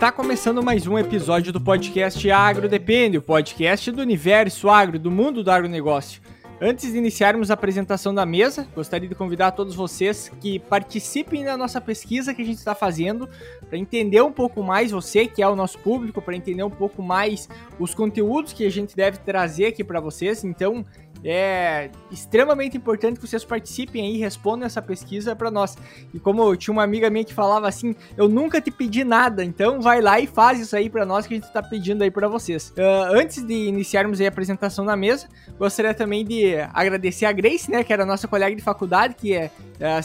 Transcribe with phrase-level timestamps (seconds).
[0.00, 5.10] Está começando mais um episódio do podcast Agro Depende, o podcast do universo agro, do
[5.10, 6.22] mundo do agronegócio.
[6.58, 11.54] Antes de iniciarmos a apresentação da mesa, gostaria de convidar todos vocês que participem da
[11.54, 13.28] nossa pesquisa que a gente está fazendo
[13.68, 17.02] para entender um pouco mais você, que é o nosso público, para entender um pouco
[17.02, 17.46] mais
[17.78, 20.44] os conteúdos que a gente deve trazer aqui para vocês.
[20.44, 20.82] Então,
[21.24, 25.76] é extremamente importante que vocês participem aí, respondam essa pesquisa para nós.
[26.14, 29.80] E como tinha uma amiga minha que falava assim, eu nunca te pedi nada, então
[29.80, 32.28] vai lá e faz isso aí para nós que a gente está pedindo aí para
[32.28, 32.70] vocês.
[32.70, 37.84] Uh, antes de iniciarmos a apresentação na mesa, gostaria também de agradecer a Grace, né,
[37.84, 40.00] que era nossa colega de faculdade, que é, é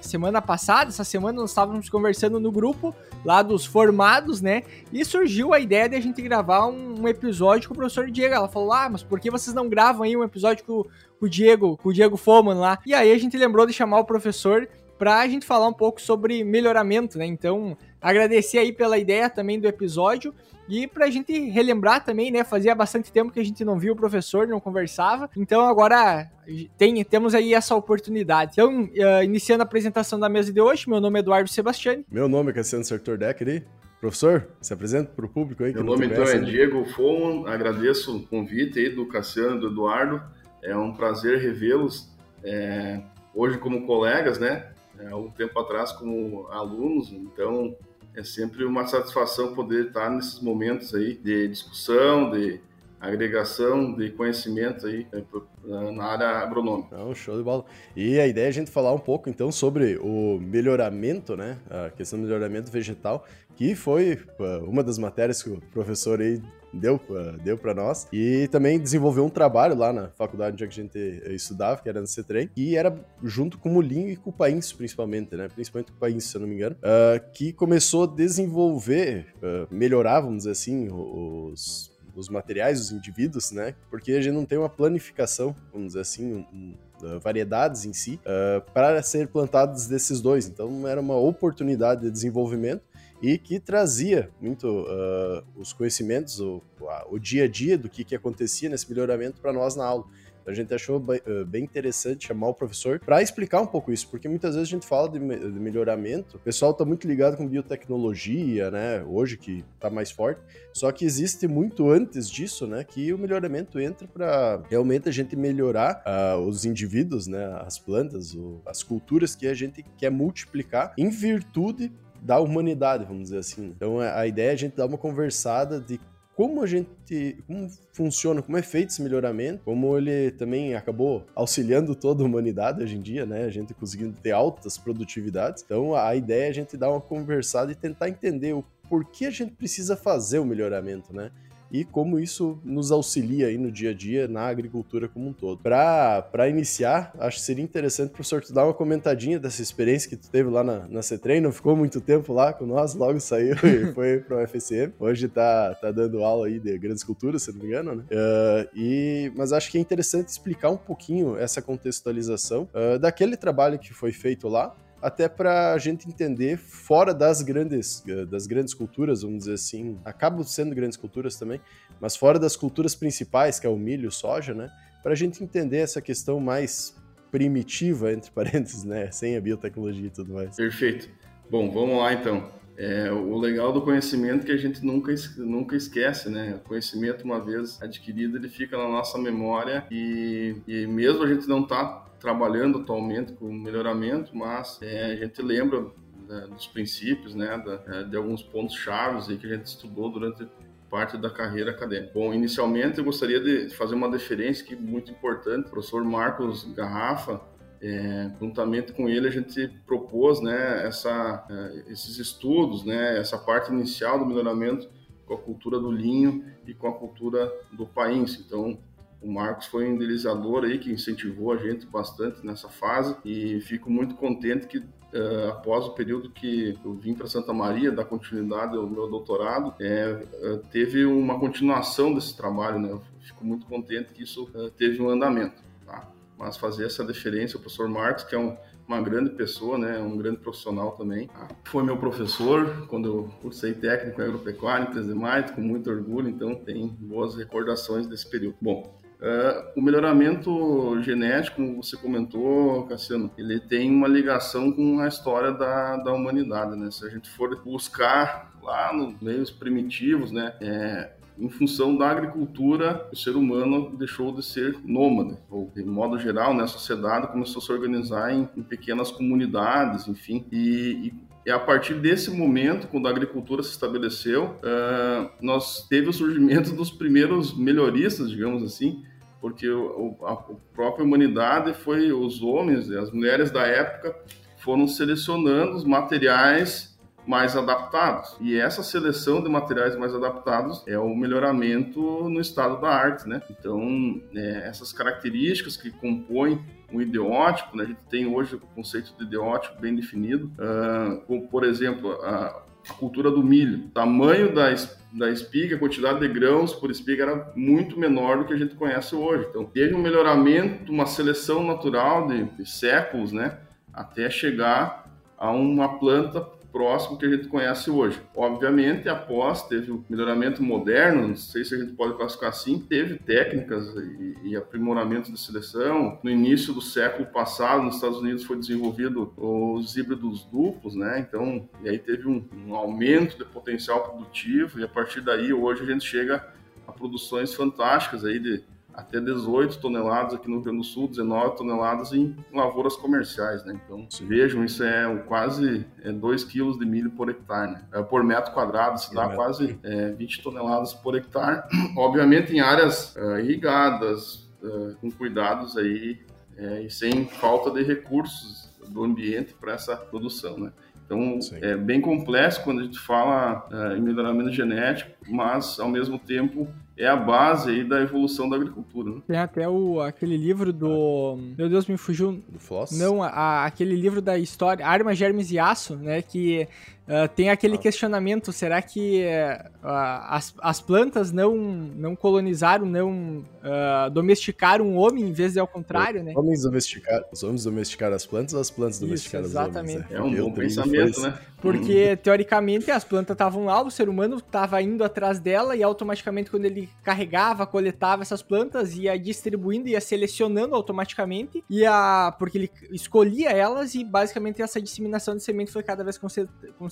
[0.00, 2.94] semana passada, essa semana nós estávamos conversando no grupo
[3.24, 7.68] lá dos formados, né, e surgiu a ideia de a gente gravar um, um episódio
[7.68, 8.34] com o professor Diego.
[8.34, 11.28] Ela falou, ah, mas por que vocês não gravam aí um episódio com, com o
[11.28, 12.78] Diego, com o Diego Foman lá.
[12.86, 15.98] E aí a gente lembrou de chamar o professor para a gente falar um pouco
[15.98, 17.24] sobre melhoramento, né?
[17.24, 20.34] Então, agradecer aí pela ideia também do episódio
[20.68, 22.44] e para a gente relembrar também, né?
[22.44, 25.30] Fazia bastante tempo que a gente não viu o professor, não conversava.
[25.36, 26.30] Então, agora
[26.76, 28.52] tem, temos aí essa oportunidade.
[28.52, 32.04] Então, uh, iniciando a apresentação da mesa de hoje, meu nome é Eduardo Sebastiani.
[32.10, 33.64] Meu nome é Cassiano Sertor Decker
[34.00, 35.74] Professor, se apresenta para o público aí.
[35.74, 40.22] Meu nome então é Diego Foman, agradeço o convite aí do Cassiano e do Eduardo.
[40.62, 42.10] É um prazer revê-los
[42.44, 43.00] é,
[43.34, 44.70] hoje como colegas, né?
[44.98, 47.74] É, há um tempo atrás como alunos, então
[48.14, 52.60] é sempre uma satisfação poder estar nesses momentos aí de discussão, de
[53.00, 56.96] agregação de conhecimento aí é, na área agronômica.
[56.96, 57.64] Não, show de bola.
[57.96, 61.56] E a ideia é a gente falar um pouco então sobre o melhoramento, né?
[61.70, 63.24] A questão do melhoramento vegetal,
[63.56, 64.18] que foi
[64.66, 67.00] uma das matérias que o professor aí deu,
[67.42, 68.06] deu para nós.
[68.12, 70.98] E também desenvolveu um trabalho lá na faculdade onde a gente
[71.34, 74.72] estudava, que era no CETREM, e era junto com o Molinho e com o País,
[74.72, 75.48] principalmente, né?
[75.48, 79.72] Principalmente com o País, se eu não me engano, uh, que começou a desenvolver, uh,
[79.74, 83.74] melhorar, vamos dizer assim, os os materiais, os indivíduos, né?
[83.88, 88.20] Porque a gente não tem uma planificação, vamos dizer assim, um, um, variedades em si,
[88.24, 90.46] uh, para ser plantados desses dois.
[90.46, 92.82] Então era uma oportunidade de desenvolvimento
[93.22, 96.62] e que trazia muito uh, os conhecimentos, o,
[97.10, 100.04] o, dia a dia do que, que acontecia nesse melhoramento para nós na aula.
[100.46, 100.98] A gente achou
[101.46, 104.86] bem interessante chamar o professor para explicar um pouco isso, porque muitas vezes a gente
[104.86, 109.04] fala de, melhoramento, o pessoal está muito ligado com biotecnologia, né?
[109.06, 110.40] Hoje que está mais forte,
[110.72, 112.82] só que existe muito antes disso, né?
[112.82, 117.60] Que o melhoramento entra para realmente a gente melhorar uh, os indivíduos, né?
[117.64, 121.92] As plantas, o, as culturas que a gente quer multiplicar em virtude
[122.22, 123.66] da humanidade, vamos dizer assim.
[123.76, 126.00] Então a ideia é a gente dar uma conversada de
[126.40, 131.94] como a gente, como funciona, como é feito esse melhoramento, como ele também acabou auxiliando
[131.94, 133.44] toda a humanidade hoje em dia, né?
[133.44, 135.62] A gente conseguindo ter altas produtividades.
[135.62, 139.30] Então a ideia é a gente dar uma conversada e tentar entender o porquê a
[139.30, 141.30] gente precisa fazer o melhoramento, né?
[141.70, 145.58] E como isso nos auxilia aí no dia a dia na agricultura como um todo.
[145.58, 150.28] Para iniciar, acho que seria interessante, professor, tu dar uma comentadinha dessa experiência que tu
[150.30, 153.92] teve lá na, na CETREM, não ficou muito tempo lá com nós, logo saiu e
[153.94, 154.92] foi para o FSM.
[154.98, 158.04] Hoje tá, tá dando aula aí de grandes culturas, se não me engano, né?
[158.10, 163.78] Uh, e, mas acho que é interessante explicar um pouquinho essa contextualização uh, daquele trabalho
[163.78, 168.74] que foi feito lá até para a gente entender fora das grandes eh, das grandes
[168.74, 171.60] culturas, vamos dizer assim, acabam sendo grandes culturas também,
[172.00, 174.70] mas fora das culturas principais, que é o milho, soja, né?
[175.02, 176.94] Para a gente entender essa questão mais
[177.30, 179.10] primitiva, entre parênteses, né?
[179.10, 180.56] Sem a biotecnologia e tudo mais.
[180.56, 181.08] Perfeito.
[181.50, 182.50] Bom, vamos lá então.
[182.76, 186.54] É, o legal do conhecimento é que a gente nunca, nunca esquece, né?
[186.54, 191.46] O conhecimento, uma vez adquirido, ele fica na nossa memória e, e mesmo a gente
[191.46, 195.86] não tá trabalhando atualmente com melhoramento, mas é, a gente lembra
[196.28, 200.10] né, dos princípios, né, da, é, de alguns pontos chaves aí que a gente estudou
[200.10, 200.46] durante
[200.88, 202.12] parte da carreira acadêmica.
[202.12, 205.68] Bom, inicialmente eu gostaria de fazer uma deferência que muito importante.
[205.68, 207.40] O professor Marcos Garrafa,
[207.80, 213.72] é, juntamente com ele a gente propôs, né, essa, é, esses estudos, né, essa parte
[213.72, 214.88] inicial do melhoramento
[215.24, 218.42] com a cultura do linho e com a cultura do país.
[218.44, 218.76] Então,
[219.22, 223.90] o Marcos foi um idealizador aí que incentivou a gente bastante nessa fase e fico
[223.90, 228.76] muito contente que uh, após o período que eu vim para Santa Maria dar continuidade
[228.76, 230.24] ao meu doutorado, é,
[230.70, 232.90] teve uma continuação desse trabalho, né?
[232.90, 236.08] Eu fico muito contente que isso uh, teve um andamento, tá?
[236.38, 238.56] Mas fazer essa deferência ao professor Marcos, que é um,
[238.88, 241.28] uma grande pessoa, né, um grande profissional também.
[241.28, 241.48] Tá?
[241.64, 246.88] Foi meu professor quando eu cursei técnico agropecuário em Trezemite, com muito orgulho, então tem
[246.88, 248.56] boas recordações desse período.
[248.60, 255.06] Bom, Uh, o melhoramento genético, como você comentou, Cassiano, ele tem uma ligação com a
[255.06, 256.90] história da, da humanidade, né?
[256.90, 260.54] Se a gente for buscar lá nos meios primitivos, né?
[260.60, 266.18] É, em função da agricultura, o ser humano deixou de ser nômade, ou de modo
[266.18, 271.30] geral, né, a sociedade começou a se organizar em, em pequenas comunidades, enfim, e, e
[271.44, 276.72] e a partir desse momento, quando a agricultura se estabeleceu, uh, nós teve o surgimento
[276.72, 279.02] dos primeiros melhoristas, digamos assim,
[279.40, 280.36] porque o, a, a
[280.74, 284.14] própria humanidade foi os homens e as mulheres da época
[284.58, 286.90] foram selecionando os materiais
[287.26, 288.36] mais adaptados.
[288.40, 293.40] E essa seleção de materiais mais adaptados é o melhoramento no estado da arte, né?
[293.50, 296.60] Então, é, essas características que compõem
[296.92, 297.84] um ideótipo, né?
[297.84, 302.64] a gente tem hoje o conceito de ideótipo bem definido, uh, como, por exemplo, a,
[302.88, 303.88] a cultura do milho.
[303.94, 304.72] Tamanho da,
[305.12, 308.74] da espiga, a quantidade de grãos por espiga era muito menor do que a gente
[308.74, 309.46] conhece hoje.
[309.48, 313.58] Então, teve um melhoramento, uma seleção natural de, de séculos, né?
[313.92, 318.20] Até chegar a uma planta próximo que a gente conhece hoje.
[318.34, 323.18] Obviamente, após teve o melhoramento moderno, não sei se a gente pode classificar assim, teve
[323.18, 326.18] técnicas e, e aprimoramento de seleção.
[326.22, 331.20] No início do século passado, nos Estados Unidos foi desenvolvido os híbridos duplos, né?
[331.20, 335.82] Então, e aí teve um, um aumento de potencial produtivo e a partir daí hoje
[335.82, 336.46] a gente chega
[336.86, 338.62] a produções fantásticas aí de
[338.94, 343.80] até 18 toneladas aqui no Rio Grande do Sul, 19 toneladas em lavouras comerciais, né?
[343.84, 347.84] Então, vejam, isso é quase é 2 quilos de milho por hectare, né?
[347.92, 351.62] É, por metro quadrado, se dá quase é, 20 toneladas por hectare.
[351.96, 356.20] Obviamente em áreas uh, irrigadas, uh, com cuidados aí
[356.56, 360.72] é, e sem falta de recursos do ambiente para essa produção, né?
[361.06, 361.58] Então, Sim.
[361.60, 366.68] é bem complexo quando a gente fala em melhoramento genético, mas, ao mesmo tempo,
[367.00, 369.10] é a base aí da evolução da agricultura.
[369.10, 369.22] Né?
[369.26, 371.38] Tem até o, aquele livro do.
[371.56, 372.42] Meu Deus, me fugiu.
[372.48, 372.92] Do Floss?
[372.92, 376.20] Não, a, aquele livro da história, Arma, Germes e Aço, né?
[376.20, 376.68] Que
[377.10, 377.78] uh, tem aquele ah.
[377.78, 385.24] questionamento: será que uh, as, as plantas não, não colonizaram, não uh, domesticaram o homem
[385.24, 386.32] em vez de ao contrário, né?
[386.36, 389.98] Homens domesticar, os homens domesticaram as plantas ou as plantas domesticaram Isso, exatamente.
[389.98, 390.10] os homens?
[390.10, 390.16] Né?
[390.16, 391.38] É um bom pensamento, né?
[391.60, 396.50] Porque, teoricamente, as plantas estavam lá, o ser humano estava indo atrás dela e automaticamente,
[396.50, 403.50] quando ele carregava, coletava essas plantas, ia distribuindo, ia selecionando automaticamente, ia, porque ele escolhia
[403.50, 406.16] elas e basicamente essa disseminação de semente foi cada vez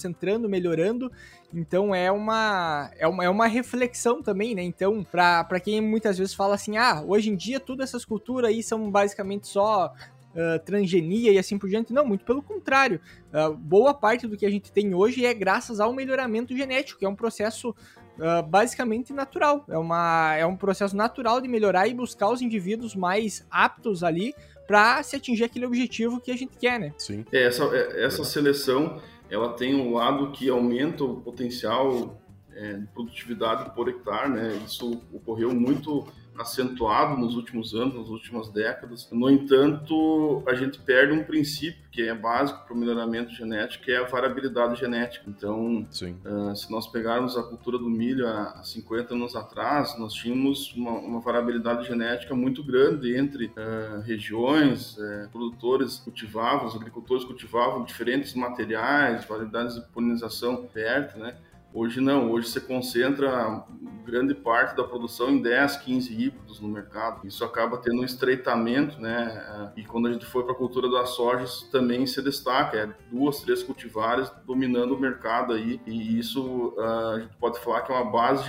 [0.09, 1.13] concentrando, melhorando.
[1.53, 4.63] Então é uma, é uma, é uma reflexão também, né?
[4.63, 8.63] Então, para quem muitas vezes fala assim, ah, hoje em dia todas essas culturas aí
[8.63, 9.93] são basicamente só
[10.29, 11.93] Uh, transgenia e assim por diante.
[11.93, 13.01] Não, muito pelo contrário.
[13.33, 17.05] Uh, boa parte do que a gente tem hoje é graças ao melhoramento genético, que
[17.05, 19.65] é um processo uh, basicamente natural.
[19.69, 24.33] É, uma, é um processo natural de melhorar e buscar os indivíduos mais aptos ali
[24.69, 26.93] para se atingir aquele objetivo que a gente quer, né?
[26.99, 27.25] Sim.
[27.33, 29.01] É, essa, é, essa seleção
[29.31, 32.21] ela tem um lado que aumenta o potencial
[32.59, 34.61] é, de produtividade por hectare, né?
[34.67, 36.07] Isso ocorreu muito
[36.41, 39.09] acentuado nos últimos anos, nas últimas décadas.
[39.11, 43.91] No entanto, a gente perde um princípio que é básico para o melhoramento genético, que
[43.91, 45.25] é a variabilidade genética.
[45.27, 50.73] Então, uh, se nós pegarmos a cultura do milho há 50 anos atrás, nós tínhamos
[50.75, 57.85] uma, uma variabilidade genética muito grande entre uh, regiões, uh, produtores cultivavam, os agricultores cultivavam
[57.85, 61.35] diferentes materiais, variedades de polinização perto, né?
[61.73, 63.65] Hoje não, hoje você concentra
[64.09, 67.27] grande parte da produção em 10, 15 híbridos no mercado.
[67.27, 69.71] Isso acaba tendo um estreitamento, né?
[69.77, 73.43] E quando a gente for para a cultura das sojas, também se destaca, é duas,
[73.43, 77.95] três cultivares dominando o mercado aí, e isso ah, a gente pode falar que é
[77.95, 78.45] uma base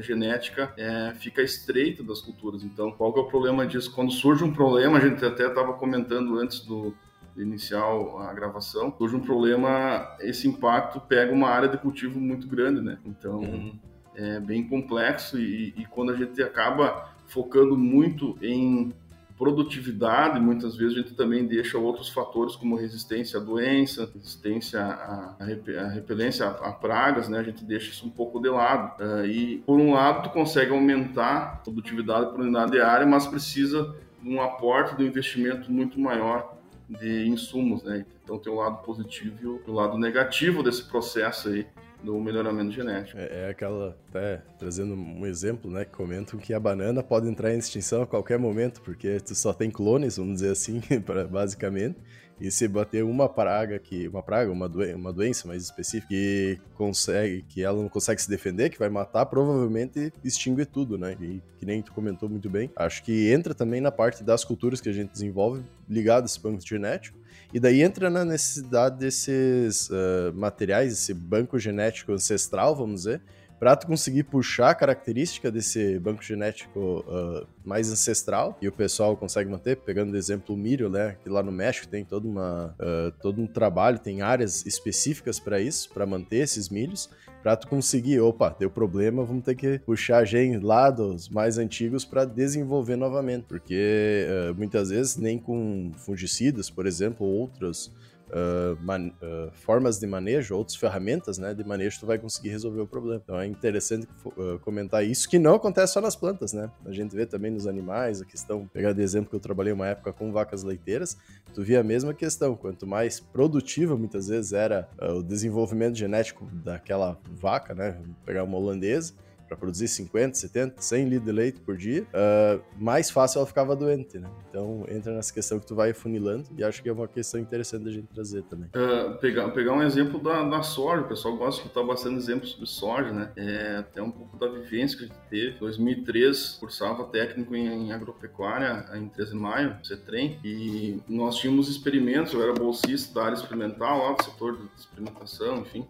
[0.00, 2.62] genética, é, fica estreita das culturas.
[2.62, 3.92] Então, qual que é o problema disso?
[3.92, 6.94] Quando surge um problema, a gente até estava comentando antes do
[7.36, 12.80] inicial a gravação, surge um problema, esse impacto pega uma área de cultivo muito grande,
[12.80, 12.98] né?
[13.04, 13.78] Então uhum.
[14.14, 18.92] é bem complexo e, e, quando a gente acaba focando muito em
[19.38, 25.34] produtividade, muitas vezes a gente também deixa outros fatores como resistência à doença, resistência à,
[25.40, 27.38] à repelência a, a, pragas, né?
[27.38, 29.02] A gente deixa isso um pouco de lado.
[29.02, 33.26] Uh, e por um lado, tu consegue aumentar a produtividade por unidade de área, mas
[33.26, 38.04] precisa de um aporte, de um investimento muito maior de insumos, né?
[38.24, 41.66] Então tem o lado positivo e o lado negativo desse processo aí
[42.02, 43.18] do melhoramento genético.
[43.18, 47.54] É, é, aquela, até trazendo um exemplo, né, que comentam que a banana pode entrar
[47.54, 50.82] em extinção a qualquer momento, porque tu só tem clones, vamos dizer assim,
[51.30, 51.96] basicamente,
[52.42, 54.08] E se bater uma praga que.
[54.08, 58.28] Uma praga, uma, doen uma doença mais específica que consegue, que ela não consegue se
[58.28, 61.16] defender, que vai matar, provavelmente extingue tudo, né?
[61.20, 62.68] E que nem tu comentou muito bem.
[62.74, 66.40] Acho que entra também na parte das culturas que a gente desenvolve ligado a esse
[66.40, 67.16] banco genético.
[67.54, 73.22] E daí entra na necessidade desses uh, materiais, esse banco genético ancestral, vamos dizer,
[73.62, 79.16] para tu conseguir puxar a característica desse banco genético uh, mais ancestral e o pessoal
[79.16, 82.74] consegue manter, pegando o exemplo o milho, né, que lá no México tem todo, uma,
[82.80, 87.08] uh, todo um trabalho, tem áreas específicas para isso, para manter esses milhos,
[87.40, 92.04] para tu conseguir, opa, deu problema, vamos ter que puxar gen lá dos mais antigos
[92.04, 97.92] para desenvolver novamente, porque uh, muitas vezes nem com fungicidas, por exemplo, ou outros
[98.32, 102.80] uh, man, uh, formas de manejo, outras ferramentas né, de manejo, tu vai conseguir resolver
[102.80, 103.20] o problema.
[103.22, 106.70] Então é interessante uh, comentar isso, que não acontece só nas plantas, né?
[106.84, 109.86] A gente vê também nos animais, a questão, pegar de exemplo que eu trabalhei uma
[109.86, 111.16] época com vacas leiteiras,
[111.54, 117.18] tu via a mesma questão, quanto mais produtiva muitas vezes era o desenvolvimento genético daquela
[117.30, 118.00] vaca, né?
[118.24, 119.14] Pegar uma holandesa,
[119.52, 123.76] para produzir 50, 70, 100 litros de leite por dia, uh, mais fácil ela ficava
[123.76, 124.28] doente, né?
[124.48, 127.84] Então entra nessa questão que tu vai funilando e acho que é uma questão interessante
[127.84, 128.68] da gente trazer também.
[128.68, 132.52] Uh, pegar, pegar um exemplo da, da soja, o pessoal gosta de estar bastante exemplos
[132.52, 133.30] sobre soja, né?
[133.36, 135.56] É até um pouco da vivência que a gente teve.
[135.56, 141.68] Em 2003, cursava técnico em, em agropecuária em 13 de maio, CETREM, e nós tínhamos
[141.68, 145.86] experimentos, eu era bolsista da área experimental lá do setor de experimentação, enfim.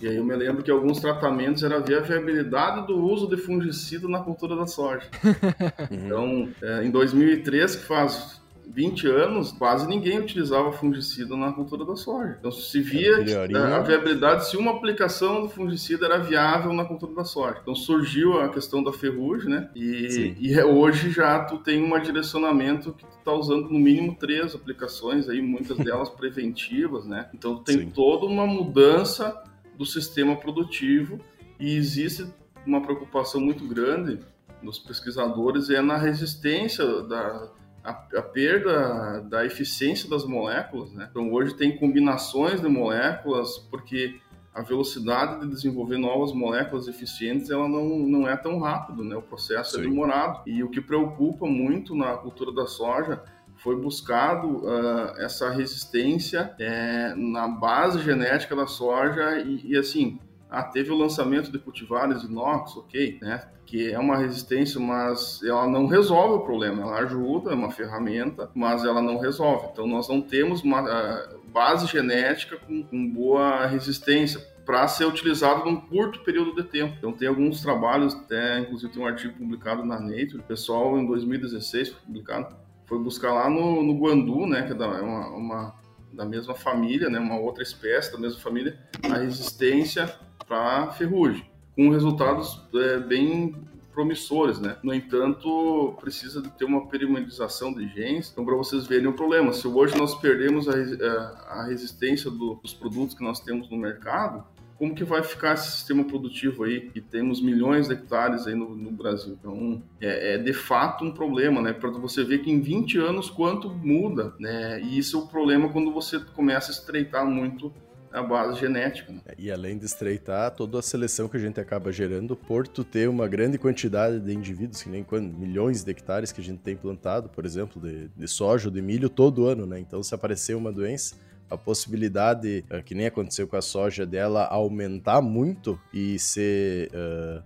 [0.00, 3.36] E aí eu me lembro que alguns tratamentos era ver a viabilidade do uso de
[3.36, 5.06] fungicida na cultura da soja.
[5.90, 8.40] então, é, em 2003, que faz
[8.72, 12.36] 20 anos, quase ninguém utilizava fungicida na cultura da soja.
[12.38, 17.14] Então se via a, a viabilidade se uma aplicação do fungicida era viável na cultura
[17.14, 17.58] da soja.
[17.60, 19.68] Então surgiu a questão da ferrugem, né?
[19.74, 24.16] E, e é, hoje já tu tem um direcionamento que tu tá usando no mínimo
[24.18, 27.28] três aplicações aí, muitas delas preventivas, né?
[27.34, 27.90] Então tem Sim.
[27.90, 29.36] toda uma mudança
[29.80, 31.18] do sistema produtivo
[31.58, 32.26] e existe
[32.66, 34.18] uma preocupação muito grande
[34.62, 37.50] dos pesquisadores é na resistência da
[37.82, 41.08] a, a, perda da eficiência das moléculas, né?
[41.10, 44.20] Então hoje tem combinações de moléculas porque
[44.52, 49.16] a velocidade de desenvolver novas moléculas eficientes ela não, não é tão rápido, né?
[49.16, 49.86] O processo é Sim.
[49.86, 53.22] é demorado e o que preocupa muito na cultura da soja
[53.62, 60.18] foi buscado uh, essa resistência é, na base genética da soja e, e, assim,
[60.50, 63.42] ah, teve o lançamento de cultivares inox, ok, né?
[63.66, 66.82] Que é uma resistência, mas ela não resolve o problema.
[66.82, 69.68] Ela ajuda, é uma ferramenta, mas ela não resolve.
[69.70, 75.64] Então nós não temos uma uh, base genética com, com boa resistência para ser utilizado
[75.64, 76.94] num curto período de tempo.
[76.98, 81.90] Então tem alguns trabalhos, até inclusive tem um artigo publicado na Nature, pessoal em 2016
[81.90, 82.56] publicado
[82.90, 85.74] foi buscar lá no, no Guandu, né, que é, é uma, uma,
[86.12, 90.12] da mesma família, né, uma outra espécie da mesma família, a resistência
[90.46, 93.54] para ferrugem, com resultados é, bem
[93.92, 94.76] promissores, né?
[94.82, 98.30] No entanto, precisa de ter uma periodização de genes.
[98.30, 102.54] Então, para vocês verem o problema, se hoje nós perdemos a, a, a resistência do,
[102.62, 104.44] dos produtos que nós temos no mercado,
[104.80, 108.74] como que vai ficar esse sistema produtivo aí, que temos milhões de hectares aí no,
[108.74, 109.36] no Brasil.
[109.38, 111.74] Então, é, é, de fato um problema, né?
[111.74, 114.80] Para você ver que em 20 anos quanto muda, né?
[114.80, 117.70] E isso é o problema quando você começa a estreitar muito
[118.10, 119.12] a base genética.
[119.12, 119.20] Né?
[119.36, 123.06] E além de estreitar, toda a seleção que a gente acaba gerando por tu ter
[123.06, 126.74] uma grande quantidade de indivíduos, que nem quando, milhões de hectares que a gente tem
[126.74, 129.78] plantado, por exemplo, de, de soja ou de milho todo ano, né?
[129.78, 131.16] Então, se aparecer uma doença,
[131.50, 136.90] a possibilidade, uh, que nem aconteceu com a soja dela, aumentar muito e ser.
[136.90, 137.42] Uh,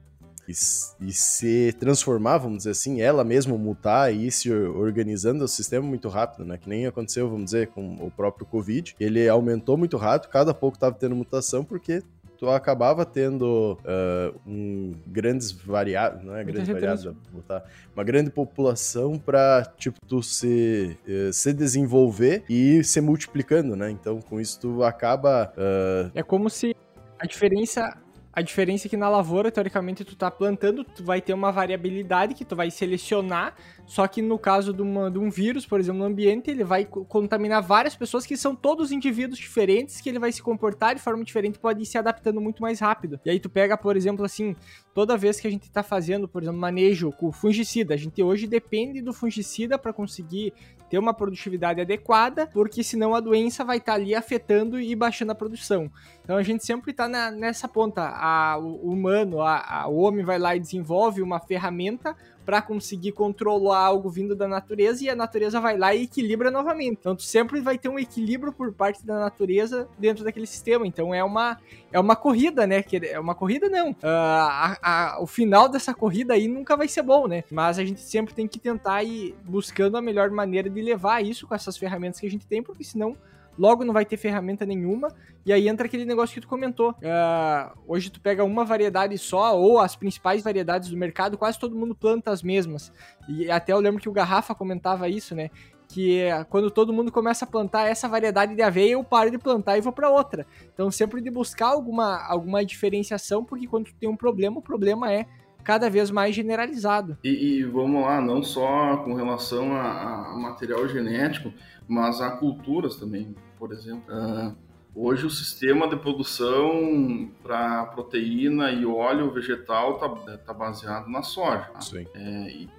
[0.47, 5.49] e, e, se transformar, vamos dizer assim, ela mesma mutar e ir se organizando o
[5.49, 6.59] sistema muito rápido, né?
[6.59, 8.95] Que nem aconteceu, vamos dizer, com o próprio Covid.
[9.01, 12.03] Ele aumentou muito rápido, cada pouco estava tendo mutação, porque
[12.45, 19.19] tu acabava tendo uh, um grandes variáveis, não é grandes variáveis, botar uma grande população
[19.19, 23.91] para tipo tu se uh, se desenvolver e se multiplicando, né?
[23.91, 26.11] Então com isso tu acaba uh...
[26.15, 26.77] é como se
[27.19, 27.97] a diferença
[28.35, 32.35] a diferença é que na lavoura, teoricamente, tu tá plantando, tu vai ter uma variabilidade
[32.35, 33.55] que tu vai selecionar,
[33.87, 36.85] só que no caso de, uma, de um vírus, por exemplo, no ambiente, ele vai
[36.85, 41.23] contaminar várias pessoas que são todos indivíduos diferentes, que ele vai se comportar de forma
[41.23, 43.21] diferente, pode ir se adaptando muito mais rápido.
[43.25, 44.57] E aí tu pega, por exemplo, assim,
[44.93, 48.49] toda vez que a gente tá fazendo, por exemplo, manejo com fungicida, a gente hoje
[48.49, 50.53] depende do fungicida para conseguir
[50.95, 55.33] ter uma produtividade adequada, porque senão a doença vai estar tá ali afetando e baixando
[55.33, 55.91] a produção.
[56.23, 58.03] Então a gente sempre está nessa ponta.
[58.15, 63.13] A, o humano, a, a, o homem vai lá e desenvolve uma ferramenta para conseguir
[63.13, 66.99] controlar algo vindo da natureza e a natureza vai lá e equilibra novamente.
[67.01, 70.87] Então tu sempre vai ter um equilíbrio por parte da natureza dentro daquele sistema.
[70.87, 71.59] Então é uma
[71.93, 72.83] é uma corrida, né?
[72.83, 73.91] Que é uma corrida não.
[73.91, 77.45] Uh, a, a, o final dessa corrida aí nunca vai ser bom, né?
[77.51, 81.47] Mas a gente sempre tem que tentar ir buscando a melhor maneira de levar isso
[81.47, 83.17] com essas ferramentas que a gente tem, porque senão
[83.59, 85.09] logo não vai ter ferramenta nenhuma,
[85.45, 86.91] e aí entra aquele negócio que tu comentou.
[86.91, 91.77] Uh, hoje tu pega uma variedade só, ou as principais variedades do mercado, quase todo
[91.77, 92.93] mundo planta as mesmas.
[93.29, 95.51] E até eu lembro que o Garrafa comentava isso, né?
[95.87, 99.39] Que é quando todo mundo começa a plantar essa variedade de aveia, eu paro de
[99.39, 100.47] plantar e vou para outra.
[100.73, 105.27] Então sempre de buscar alguma, alguma diferenciação, porque quando tem um problema, o problema é
[105.65, 107.17] cada vez mais generalizado.
[107.25, 111.53] E, e vamos lá, não só com relação a, a, material genético,
[111.87, 114.03] mas a culturas também, por exemplo.
[114.09, 114.55] Uh,
[114.95, 121.71] hoje o sistema de produção para proteína e óleo vegetal está tá baseado na soja.
[121.81, 122.07] Sim.
[122.15, 122.71] É, e,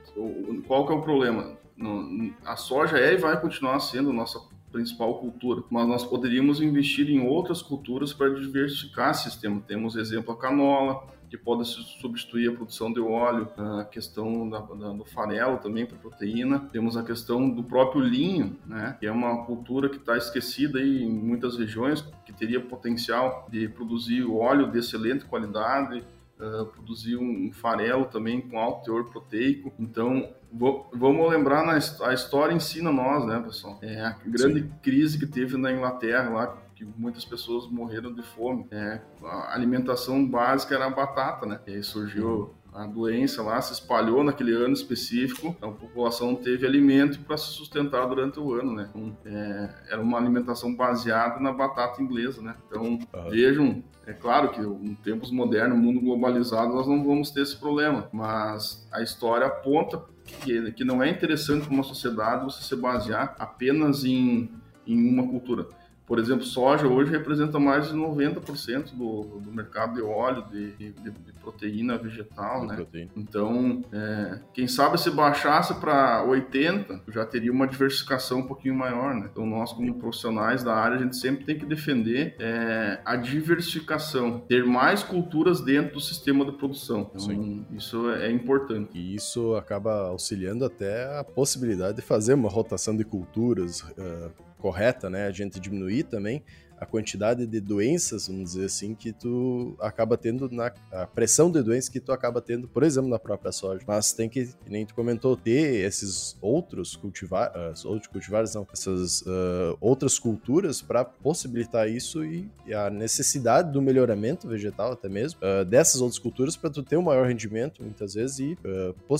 [0.68, 1.58] qual que é o problema?
[1.76, 4.40] No, a soja é e vai continuar sendo nossa
[4.72, 9.62] principal cultura, mas nós poderíamos investir em outras culturas para diversificar o sistema.
[9.66, 11.04] Temos exemplo a canola,
[11.36, 15.98] que pode substituir a produção de óleo, a questão da, da, do farelo também para
[15.98, 16.60] proteína.
[16.72, 21.04] Temos a questão do próprio linho, né, que é uma cultura que está esquecida aí
[21.04, 26.04] em muitas regiões, que teria potencial de produzir óleo de excelente qualidade,
[26.38, 29.72] Uh, produzir um, farelo também com alto teor proteico.
[29.80, 33.80] Então, vou, vamos lembrar na a história ensina nós, né, pessoal?
[33.82, 34.72] É a grande Sim.
[34.84, 38.67] crise que teve na Inglaterra lá que muitas pessoas morreram de fome.
[38.70, 41.60] É, a alimentação básica era a batata, né?
[41.65, 47.22] E aí surgiu a doença lá, se espalhou naquele ano específico, a população teve alimento
[47.22, 48.89] para se sustentar durante o ano, né?
[48.94, 52.53] Então, é, era uma alimentação baseada na batata inglesa, né?
[52.67, 53.29] Então, uhum.
[53.29, 58.10] vejam, é claro que em tempos modernos, mundo globalizado, nós não vamos ter esse problema,
[58.12, 63.36] mas a história aponta que, que não é interessante para uma sociedade você se basear
[63.39, 64.51] apenas em,
[64.86, 65.65] em uma cultura.
[66.06, 70.92] Por exemplo, soja hoje representa mais de 90% do, do mercado de óleo, de, de,
[70.92, 72.76] de proteína vegetal, de né?
[72.76, 73.12] Proteína.
[73.16, 79.15] Então, é, quem sabe se baixasse para 80, já teria uma diversificação um pouquinho maior,
[79.15, 79.30] né?
[79.32, 84.39] Então, nós como profissionais da área, a gente sempre tem que defender é, a diversificação,
[84.39, 87.10] ter mais culturas dentro do sistema de produção.
[87.10, 87.65] Então, Sim.
[87.72, 88.98] isso é importante.
[88.98, 94.32] E isso acaba auxiliando até a possibilidade de fazer uma rotação de culturas, uh,
[94.65, 95.28] correta, né?
[95.28, 96.41] A gente diminuir também
[96.75, 101.62] a quantidade de doenças, vamos dizer assim, que tu acaba tendo na a pressão de
[101.62, 103.82] doenças que tu acaba tendo, por exemplo, na própria soja.
[103.88, 109.21] Mas tem que, nem tu comentou, ter esses outros cultivar, uh, outros cultivares, não, essas
[109.21, 115.39] uh, outras culturas para possibilitar isso e, e, a necessidade do melhoramento vegetal até mesmo
[115.41, 118.58] uh, dessas outras culturas para tu ter um maior rendimento muitas vezes e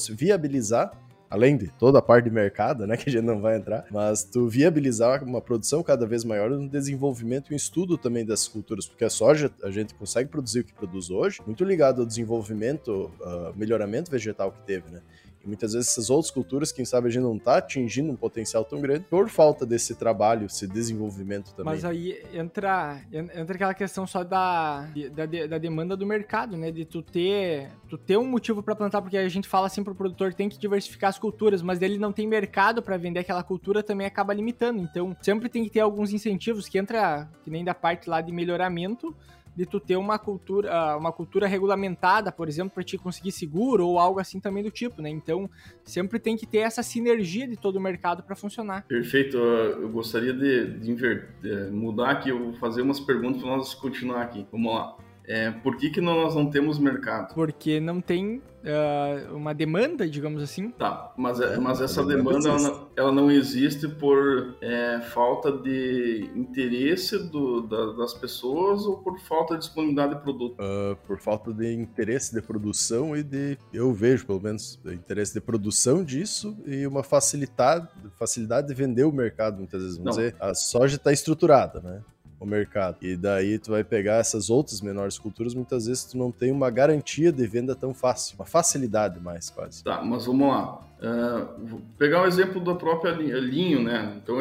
[0.10, 0.92] viabilizar
[1.30, 4.24] além de toda a parte de mercado, né, que a gente não vai entrar, mas
[4.24, 8.88] tu viabilizar uma produção cada vez maior no desenvolvimento e um estudo também dessas culturas,
[8.88, 13.12] porque a soja a gente consegue produzir o que produz hoje, muito ligado ao desenvolvimento,
[13.22, 15.02] uh, melhoramento vegetal que teve, né?
[15.46, 18.66] E muitas vezes essas outras culturas, quem sabe a gente não está atingindo um potencial
[18.66, 21.74] tão grande por falta desse trabalho, esse desenvolvimento também.
[21.74, 26.72] Mas aí entra, entra aquela questão só da, da, da demanda do mercado, né?
[26.72, 29.94] De tu ter, tu ter um motivo para plantar, porque a gente fala assim pro
[29.94, 33.84] produtor tem que diversificar as culturas, mas ele não tem mercado para vender aquela cultura,
[33.84, 34.82] também acaba limitando.
[34.82, 38.32] Então, sempre tem que ter alguns incentivos que entra, que nem da parte lá de
[38.32, 39.16] melhoramento,
[39.56, 43.88] de tu ter uma cultura, ah, uma cultura regulamentada, por exemplo, para te conseguir seguro
[43.88, 45.10] ou algo assim também do tipo, né?
[45.10, 45.50] Então,
[45.84, 48.86] sempre tem que ter essa sinergia de todo o mercado para funcionar.
[48.88, 49.38] Perfeito.
[49.38, 54.22] Eu gostaria de, de, de mudar aqui, eu vou fazer umas perguntas para nós continuar
[54.22, 54.46] aqui.
[54.52, 54.98] Vamos lá.
[55.28, 57.34] É, por que, que nós não temos mercado?
[57.34, 60.70] Porque não tem uh, uma demanda, digamos assim.
[60.72, 66.30] Tá, mas, é, mas essa demanda ela não, ela não, existe por é, falta de
[66.36, 70.60] interesse do, da, das pessoas ou por falta de disponibilidade de produto?
[70.60, 75.42] Uh, por falta de interesse de produção e de, eu vejo pelo menos, interesse de
[75.42, 79.98] produção disso e uma facilidade, facilidade de vender o mercado muitas vezes.
[79.98, 80.24] Vamos não.
[80.24, 82.02] dizer, a soja está estruturada, né?
[82.40, 82.98] O mercado.
[83.02, 86.70] E daí tu vai pegar essas outras menores culturas, muitas vezes tu não tem uma
[86.70, 89.84] garantia de venda tão fácil, uma facilidade mais quase.
[89.84, 90.82] Tá, mas vamos lá.
[90.96, 94.20] Uh, vou pegar o um exemplo da própria linho, né?
[94.22, 94.38] Então,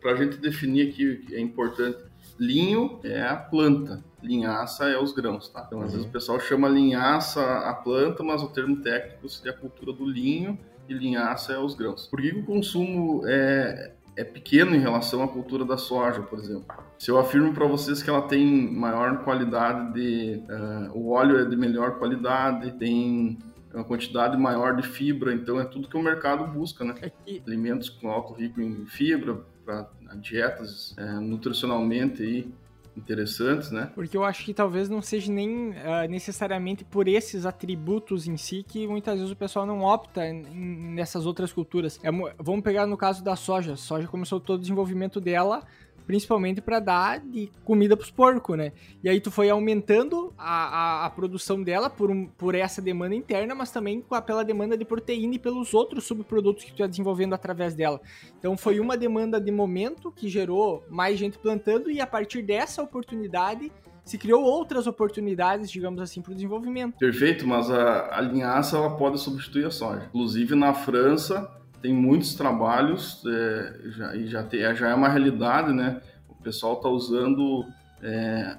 [0.00, 1.98] para a gente definir aqui é importante,
[2.38, 4.02] linho é a planta.
[4.22, 5.64] linhaça é os grãos, tá?
[5.66, 5.90] Então, às uhum.
[5.92, 10.04] vezes o pessoal chama linhaça a planta, mas o termo técnico seria a cultura do
[10.04, 12.06] linho e linhaça é os grãos.
[12.06, 16.66] Por que o consumo é, é pequeno em relação à cultura da soja, por exemplo?
[17.02, 20.40] Se eu afirmo para vocês que ela tem maior qualidade de...
[20.48, 23.40] Uh, o óleo é de melhor qualidade, tem
[23.74, 26.94] uma quantidade maior de fibra, então é tudo que o mercado busca, né?
[27.02, 27.10] É
[27.44, 29.88] Alimentos com alto rico em fibra, para
[30.20, 32.54] dietas é, nutricionalmente aí
[32.96, 33.90] interessantes, né?
[33.94, 38.62] Porque eu acho que talvez não seja nem uh, necessariamente por esses atributos em si
[38.62, 40.42] que muitas vezes o pessoal não opta em,
[40.94, 41.98] nessas outras culturas.
[42.02, 43.72] É, vamos pegar no caso da soja.
[43.72, 45.64] A soja começou todo o desenvolvimento dela
[46.06, 48.72] principalmente para dar de comida para os porcos, né?
[49.02, 53.14] E aí tu foi aumentando a, a, a produção dela por, um, por essa demanda
[53.14, 56.88] interna, mas também a, pela demanda de proteína e pelos outros subprodutos que tu ia
[56.88, 58.00] desenvolvendo através dela.
[58.38, 62.82] Então foi uma demanda de momento que gerou mais gente plantando e a partir dessa
[62.82, 63.70] oportunidade
[64.04, 66.98] se criou outras oportunidades, digamos assim, para o desenvolvimento.
[66.98, 70.06] Perfeito, mas a, a linhaça ela pode substituir a soja.
[70.08, 75.72] Inclusive na França tem muitos trabalhos é, já, e já, tem, já é uma realidade,
[75.72, 76.00] né?
[76.28, 77.66] O pessoal está usando
[78.00, 78.56] é,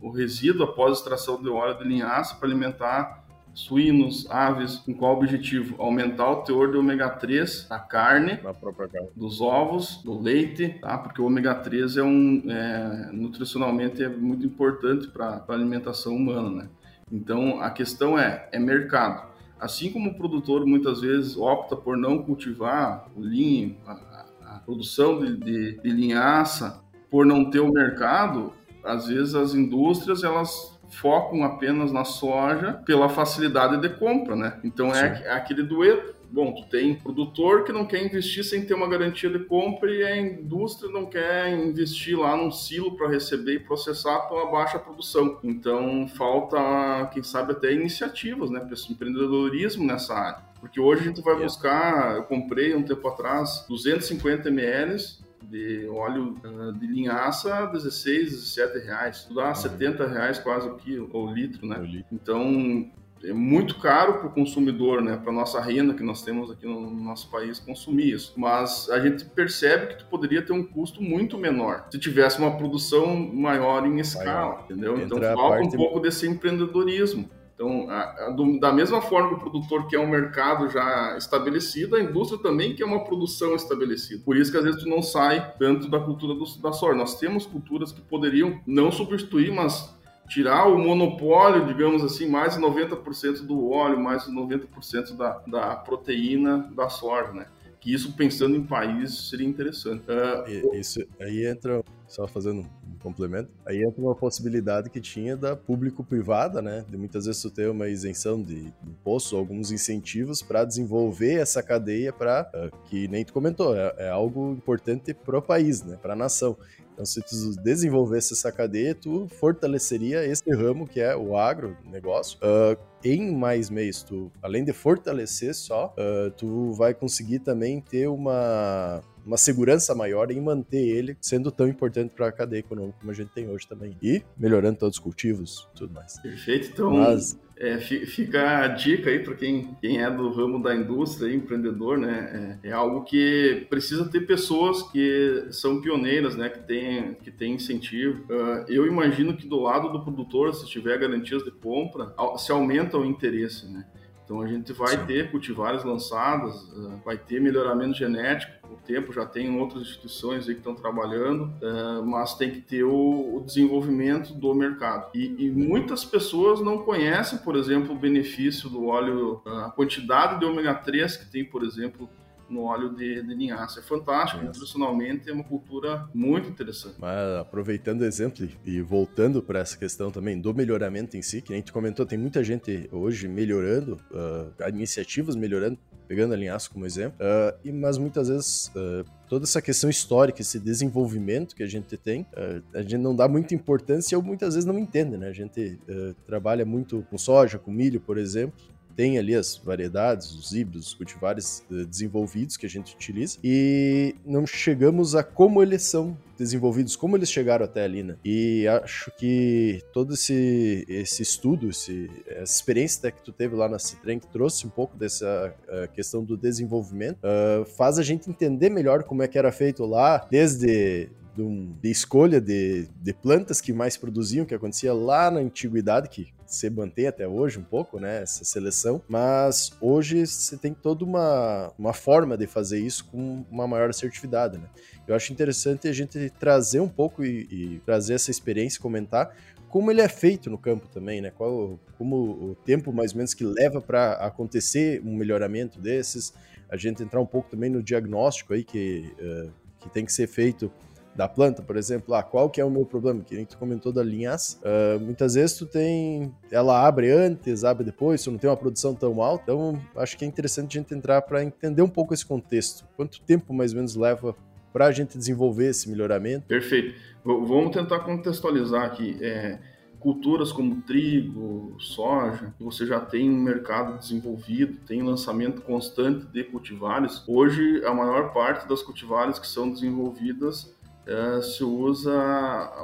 [0.00, 5.74] o resíduo após extração de óleo de linhaça para alimentar suínos, aves, com qual objetivo?
[5.82, 10.96] Aumentar o teor de ômega 3 da carne, carne, dos ovos, do leite, tá?
[10.96, 16.50] Porque o ômega 3 é um é, nutricionalmente é muito importante para a alimentação humana,
[16.50, 16.68] né?
[17.10, 19.27] Então a questão é, é mercado.
[19.60, 25.18] Assim como o produtor muitas vezes opta por não cultivar o linho, a, a produção
[25.20, 28.52] de, de, de linhaça, por não ter o mercado,
[28.84, 34.58] às vezes as indústrias elas focam apenas na soja pela facilidade de compra, né?
[34.64, 38.74] Então é, é aquele dueto bom, tu tem produtor que não quer investir sem ter
[38.74, 43.54] uma garantia de compra e a indústria não quer investir lá num silo para receber
[43.54, 45.38] e processar pela baixa produção.
[45.42, 48.66] Então falta, quem sabe, até iniciativas, né?
[48.90, 50.48] Empreendedorismo nessa área.
[50.60, 54.96] Porque hoje a gente vai buscar, eu comprei um tempo atrás 250 ml
[55.42, 59.28] de óleo uh, de linhaça 16, 17 reais.
[59.34, 62.04] Dá 70 reais quase o quilo, ou litro, né?
[62.12, 62.90] Então,
[63.24, 66.90] é muito caro para o consumidor, né, para nossa renda que nós temos aqui no
[66.90, 68.34] nosso país consumir isso.
[68.36, 72.56] Mas a gente percebe que tu poderia ter um custo muito menor se tivesse uma
[72.56, 75.00] produção maior em escala, entendeu?
[75.00, 77.28] Então falta um pouco desse empreendedorismo.
[77.58, 81.96] Então, a, a, do, da mesma forma que o produtor quer um mercado já estabelecido,
[81.96, 84.22] a indústria também quer uma produção estabelecida.
[84.24, 86.96] Por isso que às vezes tu não sai tanto da cultura do, da soja.
[86.96, 89.92] Nós temos culturas que poderiam não substituir, mas
[90.28, 95.76] tirar o monopólio, digamos assim, mais de 90% do óleo, mais de 90% da, da
[95.76, 97.46] proteína da soja, né?
[97.80, 100.02] Que isso, pensando em país, seria interessante.
[100.10, 105.54] Uh, isso aí entra, só fazendo um complemento, aí entra uma possibilidade que tinha da
[105.54, 106.84] público-privada, né?
[106.88, 112.12] De muitas vezes tu ter uma isenção de impostos, alguns incentivos para desenvolver essa cadeia
[112.12, 115.96] para, uh, que nem tu comentou, é, é algo importante para o país, né?
[116.02, 116.56] Para a nação.
[116.98, 122.36] Então, se tu desenvolvesse essa cadeia, tu fortaleceria esse ramo que é o agronegócio.
[122.38, 128.08] Uh, em mais meios, tu, além de fortalecer só, uh, tu vai conseguir também ter
[128.08, 133.10] uma, uma segurança maior em manter ele sendo tão importante para a cadeia econômica como
[133.10, 133.94] a gente tem hoje também.
[134.02, 136.18] E melhorando todos os cultivos tudo mais.
[136.20, 136.70] Perfeito.
[136.72, 141.34] Então, Mas, é, fica a dica aí para quem, quem é do ramo da indústria,
[141.34, 142.58] empreendedor, né?
[142.62, 146.48] É, é, algo que precisa ter pessoas que são pioneiras, né?
[146.48, 148.24] Que tem, que tem incentivo.
[148.32, 152.96] Uh, eu imagino que do lado do produtor, se tiver garantias de compra, se aumenta
[152.96, 153.84] o interesse, né?
[154.28, 155.06] Então a gente vai Sim.
[155.06, 158.52] ter cultivares lançadas, uh, vai ter melhoramento genético.
[158.70, 162.84] O tempo já tem outras instituições aí que estão trabalhando, uh, mas tem que ter
[162.84, 165.08] o, o desenvolvimento do mercado.
[165.14, 170.44] E, e, muitas pessoas não conhecem, por exemplo, o benefício do óleo, a quantidade de
[170.44, 172.06] ômega 3 que tem, por exemplo,
[172.48, 173.80] no óleo de, de linhaça.
[173.80, 176.96] É fantástico, nutricionalmente é uma cultura muito interessante.
[176.98, 181.52] Mas aproveitando o exemplo e voltando para essa questão também do melhoramento em si, que
[181.52, 186.86] a gente comentou, tem muita gente hoje melhorando, uh, iniciativas melhorando, pegando a linhaça como
[186.86, 191.66] exemplo, uh, e, mas muitas vezes uh, toda essa questão histórica, esse desenvolvimento que a
[191.66, 192.26] gente tem,
[192.74, 195.28] a gente não dá muita importância ou muitas vezes não entende, né?
[195.28, 195.78] A gente
[196.26, 198.58] trabalha muito com soja, com milho, por exemplo,
[198.98, 204.12] tem ali as variedades, os híbridos, os cultivares eh, desenvolvidos que a gente utiliza e
[204.26, 208.16] não chegamos a como eles são desenvolvidos, como eles chegaram até ali, né?
[208.24, 213.78] E acho que todo esse, esse estudo, esse, essa experiência que tu teve lá na
[213.78, 218.68] Citrem, que trouxe um pouco dessa uh, questão do desenvolvimento, uh, faz a gente entender
[218.68, 223.60] melhor como é que era feito lá, desde de, um, de escolha de, de plantas
[223.60, 228.00] que mais produziam, que acontecia lá na antiguidade, que se mantém até hoje um pouco,
[228.00, 233.44] né, essa seleção, mas hoje você tem toda uma, uma forma de fazer isso com
[233.50, 234.68] uma maior assertividade, né.
[235.06, 239.34] Eu acho interessante a gente trazer um pouco e, e trazer essa experiência, comentar
[239.68, 241.30] como ele é feito no campo também, né?
[241.30, 246.32] Qual, como o tempo mais ou menos que leva para acontecer um melhoramento desses,
[246.70, 250.26] a gente entrar um pouco também no diagnóstico aí que, uh, que tem que ser
[250.26, 250.72] feito
[251.14, 253.22] da planta, por exemplo, ah, qual que é o meu problema?
[253.22, 257.84] Que nem tu comentou da linhaça, uh, muitas vezes tu tem, ela abre antes, abre
[257.84, 260.94] depois, tu não tem uma produção tão alta, então acho que é interessante a gente
[260.94, 262.86] entrar para entender um pouco esse contexto.
[262.96, 264.34] Quanto tempo mais ou menos leva
[264.72, 266.46] para a gente desenvolver esse melhoramento?
[266.46, 266.94] Perfeito.
[267.24, 269.18] Vamos tentar contextualizar aqui.
[269.20, 269.58] É
[269.98, 277.22] culturas como trigo, soja, você já tem um mercado desenvolvido, tem lançamento constante de cultivares.
[277.26, 280.74] Hoje, a maior parte das cultivares que são desenvolvidas
[281.08, 282.12] é, se usa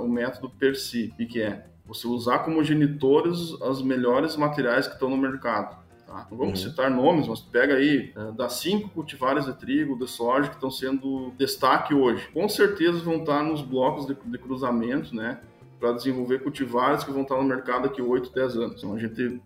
[0.00, 5.16] o método PERSI, que é você usar como genitores os melhores materiais que estão no
[5.16, 5.76] mercado.
[6.06, 6.26] Tá?
[6.30, 6.70] Não vamos uhum.
[6.70, 10.70] citar nomes, mas pega aí é, das cinco cultivares de trigo, de soja que estão
[10.70, 12.26] sendo destaque hoje.
[12.32, 15.40] Com certeza vão estar nos blocos de, de cruzamento, né?
[15.78, 18.76] para desenvolver cultivares que vão estar no mercado daqui 8, 10 anos.
[18.78, 19.38] Então a gente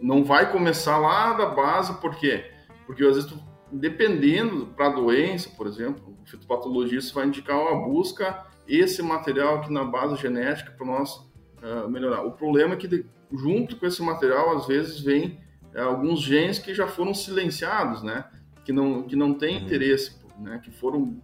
[0.00, 2.44] não vai começar lá da base, por quê?
[2.86, 8.46] Porque às vezes, tu, dependendo para doença, por exemplo, o fitopatologista vai indicar a busca
[8.66, 11.16] esse material aqui na base genética para nós
[11.62, 12.22] uh, melhorar.
[12.22, 15.38] O problema é que junto com esse material, às vezes, vem
[15.74, 18.24] uh, alguns genes que já foram silenciados, né?
[18.64, 19.64] Que não, que não tem uhum.
[19.64, 20.60] interesse, né?
[20.62, 21.16] Que foram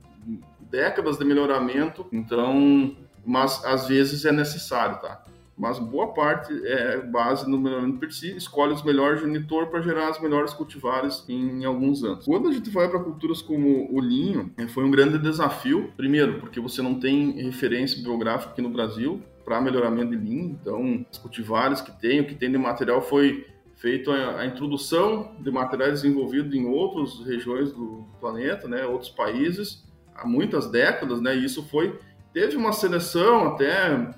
[0.60, 2.06] décadas de melhoramento.
[2.12, 5.24] Então, mas às vezes é necessário, tá?
[5.60, 10.08] Mas boa parte é base no melhoramento per si, escolhe os melhores genitor para gerar
[10.08, 12.24] as melhores cultivares em alguns anos.
[12.24, 15.92] Quando a gente vai para culturas como o linho, é, foi um grande desafio.
[15.98, 21.04] Primeiro, porque você não tem referência biográfica aqui no Brasil para melhoramento de linho, então
[21.12, 23.46] os cultivares que tem, o que tem de material foi
[23.76, 30.26] feito a, introdução de materiais desenvolvidos em outras regiões do planeta, né, outros países, há
[30.26, 31.98] muitas décadas, né, e isso foi
[32.32, 34.08] Teve uma seleção até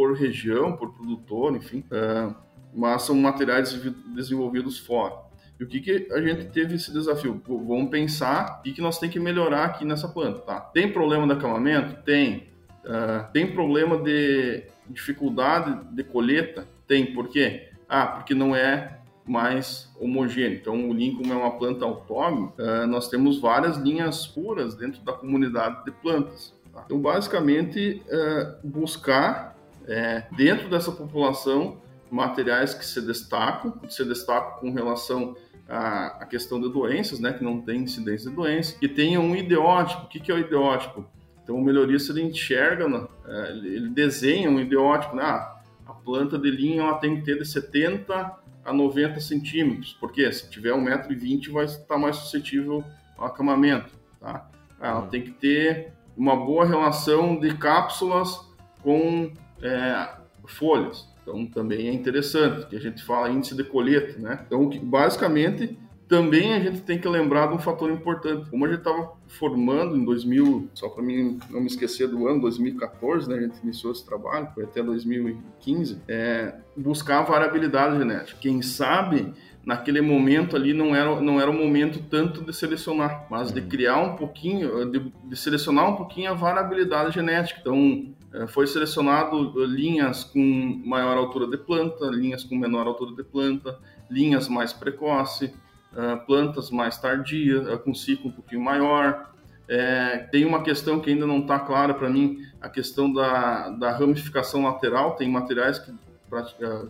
[0.00, 2.34] por região, por produtor, enfim, é,
[2.74, 3.78] mas são materiais
[4.14, 5.14] desenvolvidos fora.
[5.58, 7.38] E o que, que a gente teve esse desafio?
[7.46, 10.58] Vamos pensar o que, que nós temos que melhorar aqui nessa planta, tá?
[10.58, 12.02] Tem problema de acamamento?
[12.02, 12.48] Tem.
[12.82, 16.66] Uh, tem problema de dificuldade de colheita?
[16.86, 17.12] Tem.
[17.12, 17.68] Por quê?
[17.86, 20.56] Ah, porque não é mais homogêneo.
[20.56, 22.54] Então, o Lincoln é uma planta autônoma.
[22.58, 26.58] Uh, nós temos várias linhas puras dentro da comunidade de plantas.
[26.86, 29.49] Então, basicamente, é, buscar
[29.90, 31.78] é, dentro dessa população
[32.10, 35.36] materiais que se destacam, que se destacam com relação
[35.68, 39.34] à, à questão de doenças, né, que não tem incidência de doença, que tenham um
[39.34, 40.04] ideótipo.
[40.04, 41.04] O que, que é o ideótipo?
[41.42, 46.38] Então, o melhorista ele enxerga, né, é, ele desenha um ideótipo, né, ah, a planta
[46.38, 51.50] de linha ela tem que ter de 70 a 90 centímetros, porque se tiver 1,20m
[51.50, 52.84] vai estar mais suscetível
[53.18, 54.48] ao acamamento, tá?
[54.80, 55.08] Ela hum.
[55.08, 58.38] tem que ter uma boa relação de cápsulas
[58.82, 60.08] com é,
[60.46, 61.08] folhas.
[61.22, 64.44] Então também é interessante, que a gente fala índice de colheita, né?
[64.46, 68.50] Então, basicamente, também a gente tem que lembrar de um fator importante.
[68.50, 72.40] Como a gente estava formando em 2000, só para mim não me esquecer do ano,
[72.40, 73.36] 2014, né?
[73.36, 78.40] A gente iniciou esse trabalho, foi até 2015, é buscar a variabilidade genética.
[78.40, 79.32] Quem sabe
[79.64, 83.68] naquele momento ali não era, não era o momento tanto de selecionar, mas de uhum.
[83.68, 87.60] criar um pouquinho, de, de selecionar um pouquinho a variabilidade genética.
[87.60, 88.12] Então,
[88.48, 94.48] foi selecionado linhas com maior altura de planta, linhas com menor altura de planta, linhas
[94.48, 95.52] mais precoce,
[95.96, 99.30] é, plantas mais tardias, é, com ciclo um pouquinho maior.
[99.68, 103.96] É, tem uma questão que ainda não está clara para mim, a questão da, da
[103.96, 105.16] ramificação lateral.
[105.16, 105.92] Tem materiais que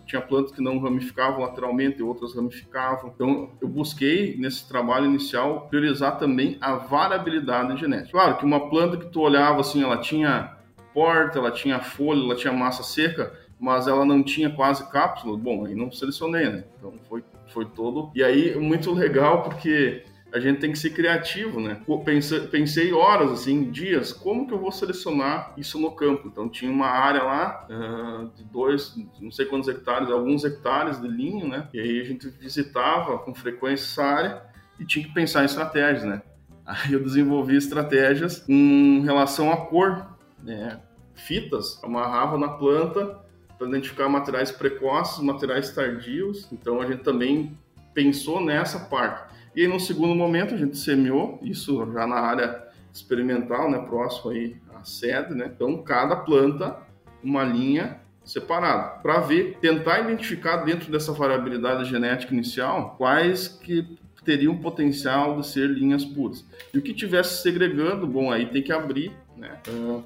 [0.07, 3.13] tinha plantas que não ramificavam lateralmente, outras ramificavam.
[3.15, 8.13] Então, eu busquei nesse trabalho inicial priorizar também a variabilidade genética.
[8.13, 10.60] Claro que uma planta que tu olhava assim, ela tinha
[10.93, 15.37] porta, ela tinha folha, ela tinha massa seca, mas ela não tinha quase cápsula.
[15.37, 16.65] Bom, aí não selecionei, né?
[16.79, 17.23] Então foi
[17.53, 18.11] foi todo.
[18.15, 21.81] E aí muito legal porque a gente tem que ser criativo, né?
[22.05, 26.29] Pensei, pensei horas, assim, dias, como que eu vou selecionar isso no campo?
[26.29, 31.09] Então tinha uma área lá uh, de dois, não sei quantos hectares, alguns hectares de
[31.09, 31.69] linho, né?
[31.75, 34.43] E aí a gente visitava com frequência essa área
[34.79, 36.23] e tinha que pensar em estratégias, né?
[36.65, 40.07] Aí eu desenvolvi estratégias com relação à cor,
[40.43, 40.81] né?
[41.15, 43.19] Fitas, amarrava na planta
[43.59, 46.49] para identificar materiais precoces, materiais tardios.
[46.51, 47.57] Então a gente também
[47.93, 49.35] pensou nessa parte.
[49.55, 54.31] E aí, no segundo momento, a gente semeou, isso já na área experimental, né, próximo
[54.31, 55.51] aí à sede, né?
[55.55, 56.79] Então cada planta
[57.23, 64.57] uma linha separada para ver, tentar identificar dentro dessa variabilidade genética inicial quais que teriam
[64.57, 66.45] potencial de ser linhas puras.
[66.73, 69.59] E o que tivesse segregando, bom, aí tem que abrir né,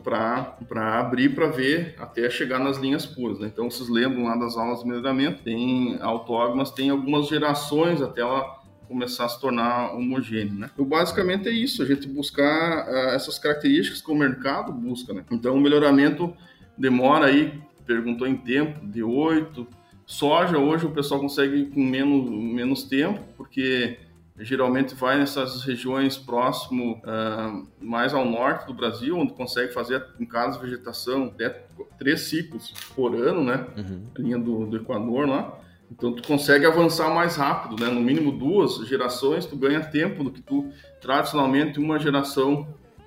[0.05, 3.41] para abrir para ver até chegar nas linhas puras.
[3.41, 3.51] Né?
[3.53, 8.63] Então, vocês lembram lá das aulas de melhoramento, tem autógonas, tem algumas gerações até ela
[8.87, 10.71] começar a se tornar homogêneo, né?
[10.73, 15.25] Então, basicamente é isso, a gente buscar uh, essas características que o mercado busca, né?
[15.33, 16.33] Então, o melhoramento
[16.77, 19.67] demora aí, perguntou em tempo, de 8.
[20.07, 23.99] Soja, hoje o pessoal consegue com menos, menos tempo, porque
[24.41, 30.27] geralmente vai nessas regiões próximo, uh, mais ao norte do Brasil, onde consegue fazer, em
[30.27, 31.67] caso de vegetação, até
[31.99, 33.67] três ciclos por ano, né?
[33.77, 34.07] Uhum.
[34.17, 35.61] A linha do, do Equador lá.
[35.91, 37.89] Então tu consegue avançar mais rápido, né?
[37.89, 40.69] No mínimo duas gerações, tu ganha tempo do que tu
[41.01, 42.67] tradicionalmente uma geração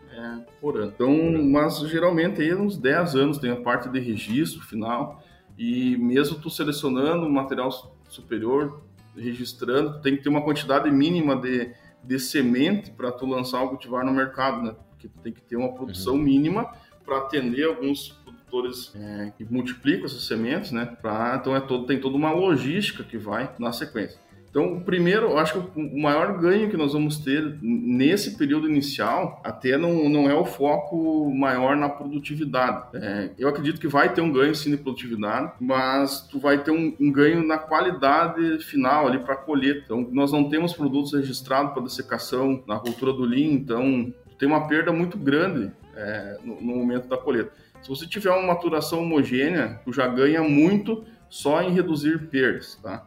[0.10, 0.94] é, por ano.
[0.96, 1.14] Então,
[1.44, 5.22] mas geralmente aí uns 10 anos tem a parte de registro final
[5.58, 7.70] e mesmo tu selecionando o material
[8.08, 8.82] superior,
[9.18, 14.06] registrando, tem que ter uma quantidade mínima de, de semente para tu lançar o cultivar
[14.06, 14.76] no mercado, né?
[14.90, 16.22] Porque tu tem que ter uma produção uhum.
[16.22, 16.72] mínima
[17.06, 20.86] para atender alguns produtores é, que multiplicam essas sementes, né?
[21.02, 24.20] Pra, então é todo, tem toda uma logística que vai na sequência.
[24.50, 29.42] Então, primeiro, eu acho que o maior ganho que nós vamos ter nesse período inicial,
[29.44, 32.88] até não, não é o foco maior na produtividade.
[32.96, 36.72] É, eu acredito que vai ter um ganho sim de produtividade, mas tu vai ter
[36.72, 39.82] um, um ganho na qualidade final ali para colheita.
[39.86, 44.68] Então, nós não temos produtos registrados para dessecação na cultura do linho, então tem uma
[44.68, 47.52] perda muito grande é, no, no momento da colheita.
[47.82, 52.76] Se você tiver uma maturação homogênea, tu já ganha muito só em reduzir perdas.
[52.82, 53.04] Tá?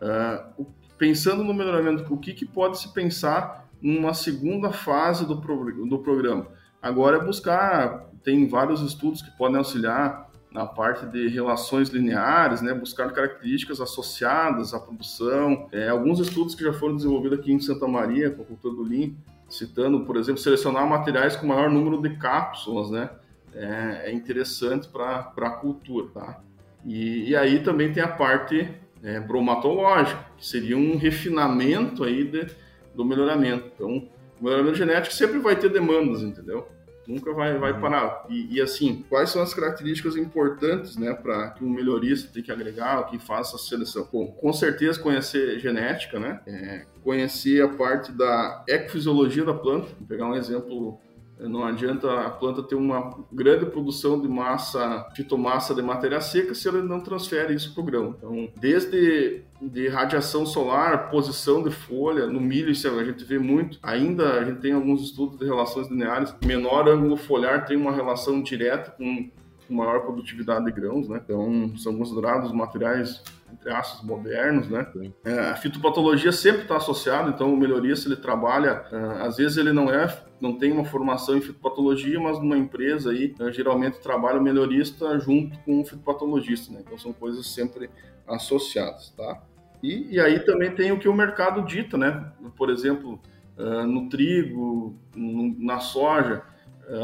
[0.59, 0.67] Uh,
[1.01, 5.99] pensando no melhoramento, o que, que pode se pensar numa segunda fase do, pro, do
[6.01, 6.47] programa?
[6.83, 12.75] Agora é buscar, tem vários estudos que podem auxiliar na parte de relações lineares, né,
[12.75, 15.69] buscar características associadas à produção.
[15.73, 18.83] É, alguns estudos que já foram desenvolvidos aqui em Santa Maria, com a cultura do
[18.83, 19.13] Lean,
[19.49, 23.09] citando, por exemplo, selecionar materiais com maior número de cápsulas, né,
[23.55, 26.41] é, é interessante para a cultura, tá?
[26.85, 32.47] E, e aí também tem a parte é, bromatológico, que seria um refinamento aí de,
[32.95, 33.71] do melhoramento.
[33.75, 34.09] Então,
[34.41, 36.69] o melhoramento genético sempre vai ter demandas, entendeu?
[37.07, 37.81] Nunca vai, vai uhum.
[37.81, 38.25] parar.
[38.29, 42.53] E, e, assim, quais são as características importantes, né, para que um melhorista tem que
[42.53, 44.09] agregar, que faça a seleção?
[44.13, 46.41] Bom, com certeza conhecer genética, né?
[46.47, 49.89] É, conhecer a parte da ecofisiologia da planta.
[49.99, 51.01] Vou pegar um exemplo
[51.49, 56.69] não adianta a planta ter uma grande produção de massa, fitomassa de matéria seca se
[56.69, 58.15] ela não transfere isso para o grão.
[58.17, 63.79] Então, desde de radiação solar, posição de folha, no milho isso a gente vê muito.
[63.83, 66.35] Ainda a gente tem alguns estudos de relações lineares.
[66.45, 69.31] Menor ângulo foliar tem uma relação direta com
[69.69, 71.21] maior produtividade de grãos, né?
[71.23, 73.23] Então, são considerados materiais
[73.53, 74.87] entre aspas, modernos, né?
[75.25, 79.73] É, a fitopatologia sempre está associada, então o melhorista ele trabalha, uh, às vezes ele
[79.73, 80.07] não é,
[80.41, 85.19] não tem uma formação em fitopatologia, mas numa empresa aí, uh, geralmente trabalha o melhorista
[85.19, 86.81] junto com o fitopatologista, né?
[86.85, 87.91] Então são coisas sempre
[88.27, 89.43] associadas, tá?
[89.83, 92.33] E, e aí também tem o que o mercado dita, né?
[92.57, 93.21] Por exemplo,
[93.59, 96.43] uh, no trigo, na soja,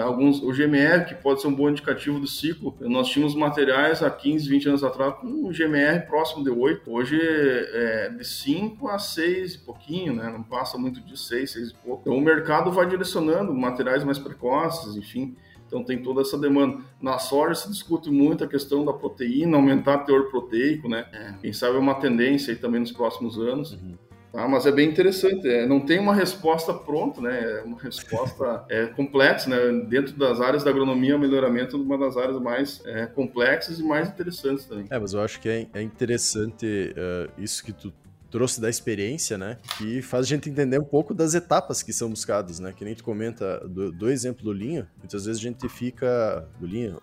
[0.00, 4.10] alguns, o GMR, que pode ser um bom indicativo do ciclo, nós tínhamos materiais há
[4.10, 8.98] 15, 20 anos atrás com um GMR próximo de 8, hoje é de 5 a
[8.98, 10.30] 6 e pouquinho, né?
[10.30, 12.02] não passa muito de 6, 6 e pouco.
[12.02, 16.78] Então o mercado vai direcionando materiais mais precoces, enfim, então tem toda essa demanda.
[17.00, 21.06] Na soja se discute muito a questão da proteína, aumentar o teor proteico, né?
[21.12, 21.34] É.
[21.40, 23.72] Quem sabe é uma tendência aí também nos próximos anos.
[23.72, 23.94] Uhum.
[24.36, 24.46] Tá?
[24.46, 25.48] Mas é bem interessante.
[25.48, 27.58] É, não tem uma resposta pronta, né?
[27.58, 29.86] É uma resposta é, complexa, né?
[29.88, 33.82] Dentro das áreas da agronomia, o melhoramento é uma das áreas mais é, complexas e
[33.82, 34.84] mais interessantes também.
[34.90, 37.90] É, mas eu acho que é, é interessante uh, isso que tu
[38.30, 39.58] trouxe da experiência, né?
[39.78, 42.72] Que faz a gente entender um pouco das etapas que são buscadas, né?
[42.72, 46.66] Que nem tu comenta do, do exemplo do linho, muitas vezes a gente fica do
[46.66, 46.98] linho,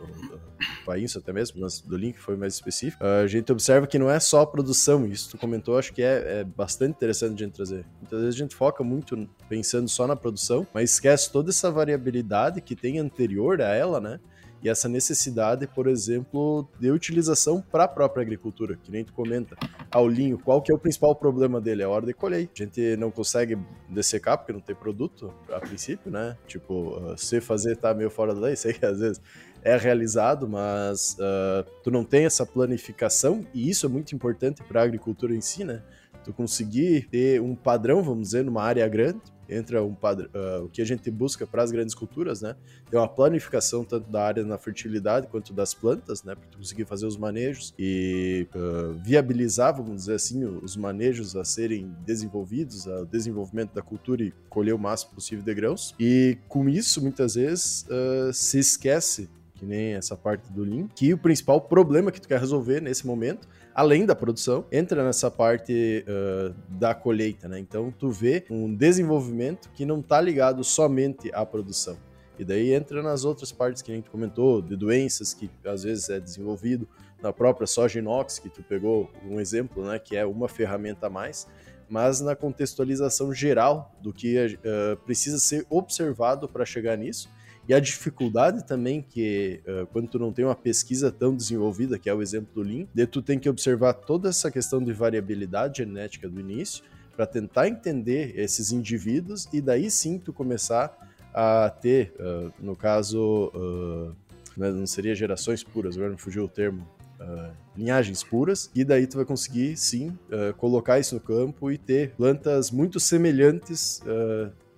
[0.98, 4.10] isso até mesmo, mas do linho que foi mais específico, a gente observa que não
[4.10, 7.54] é só a produção, isso tu comentou, acho que é, é bastante interessante a gente
[7.54, 7.86] trazer.
[8.00, 12.62] Muitas vezes a gente foca muito pensando só na produção, mas esquece toda essa variabilidade
[12.62, 14.20] que tem anterior a ela, né?
[14.64, 19.58] E essa necessidade, por exemplo, de utilização para a própria agricultura, que nem tu comenta.
[19.92, 21.82] Ao linho, qual que é o principal problema dele?
[21.82, 22.50] É a hora de colher.
[22.56, 23.58] A gente não consegue
[23.90, 26.38] dessecar porque não tem produto, a princípio, né?
[26.48, 29.22] Tipo, uh, se fazer tá meio fora da lei, sei que às vezes
[29.62, 34.80] é realizado, mas uh, tu não tem essa planificação, e isso é muito importante para
[34.80, 35.82] a agricultura em si, né?
[36.24, 40.26] Tu conseguir ter um padrão, vamos dizer, numa área grande, entra um padr...
[40.26, 42.56] uh, o que a gente busca para as grandes culturas, né?
[42.90, 46.36] Tem uma planificação tanto da área na fertilidade quanto das plantas, né?
[46.36, 51.94] Para conseguir fazer os manejos e uh, viabilizar, vamos dizer assim, os manejos a serem
[52.06, 55.96] desenvolvidos, o desenvolvimento da cultura e colher o máximo possível de grãos.
[56.00, 61.14] E com isso, muitas vezes, uh, se esquece que nem essa parte do Lean, que
[61.14, 66.06] o principal problema que tu quer resolver nesse momento além da produção, entra nessa parte
[66.08, 67.60] uh, da colheita, né?
[67.60, 71.98] Então tu vê um desenvolvimento que não está ligado somente à produção.
[72.38, 76.10] E daí entra nas outras partes que a gente comentou, de doenças que às vezes
[76.10, 76.88] é desenvolvido
[77.22, 81.10] na própria soja inox, que tu pegou um exemplo, né, que é uma ferramenta a
[81.10, 81.48] mais,
[81.88, 87.30] mas na contextualização geral do que uh, precisa ser observado para chegar nisso
[87.68, 92.10] e a dificuldade também que, uh, quando tu não tem uma pesquisa tão desenvolvida, que
[92.10, 95.78] é o exemplo do Lean, de tu tem que observar toda essa questão de variabilidade
[95.78, 96.84] genética do início,
[97.16, 100.98] para tentar entender esses indivíduos e daí sim tu começar
[101.34, 104.16] a ter, uh, no caso, uh,
[104.56, 106.88] não seria gerações puras, agora me fugiu o termo,
[107.20, 110.18] uh, linhagens puras, e daí tu vai conseguir sim
[110.58, 114.00] colocar isso no campo e ter plantas muito semelhantes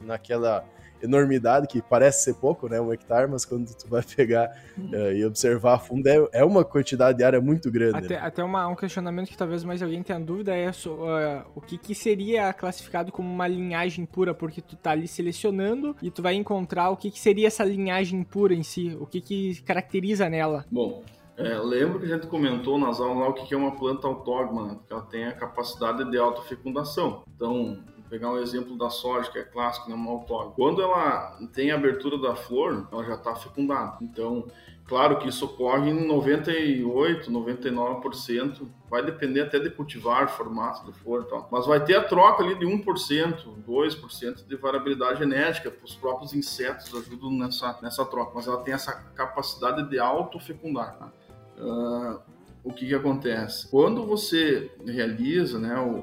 [0.06, 0.64] naquela
[1.06, 5.26] enormidade, que parece ser pouco, né, um hectare, mas quando tu vai pegar uh, e
[5.26, 7.98] observar a fundo, é, é, uma quantidade de área muito grande.
[7.98, 8.20] Até, né?
[8.22, 11.96] até uma, um questionamento que talvez mais alguém tenha dúvida é uh, o que, que
[11.96, 16.90] seria classificado como uma linhagem pura, porque tu tá ali selecionando e tu vai encontrar
[16.90, 20.66] o que, que seria essa linhagem pura em si, o que, que caracteriza nela.
[20.72, 21.04] Bom,
[21.38, 24.68] é, lembro que a gente comentou nas aulas lá o que é uma planta autógama,
[24.68, 24.80] né?
[24.88, 27.24] que ela tem a capacidade de autofecundação.
[27.36, 27.78] Então,
[28.10, 30.20] pegar um exemplo da soja, que é clássico, né, uma.
[30.52, 33.98] Quando ela tem a abertura da flor, ela já está fecundada.
[34.02, 34.48] Então,
[34.86, 41.24] claro que isso ocorre em 98, 99%, vai depender até de cultivar, formato de flor
[41.24, 41.48] e tal.
[41.52, 46.94] Mas vai ter a troca ali de 1%, 2% de variabilidade genética, os próprios insetos
[46.94, 50.98] ajudam nessa, nessa troca, mas ela tem essa capacidade de autofecundar.
[50.98, 51.12] Tá?
[51.58, 52.35] Uh,
[52.66, 53.70] o que, que acontece?
[53.70, 56.00] Quando você realiza né, o,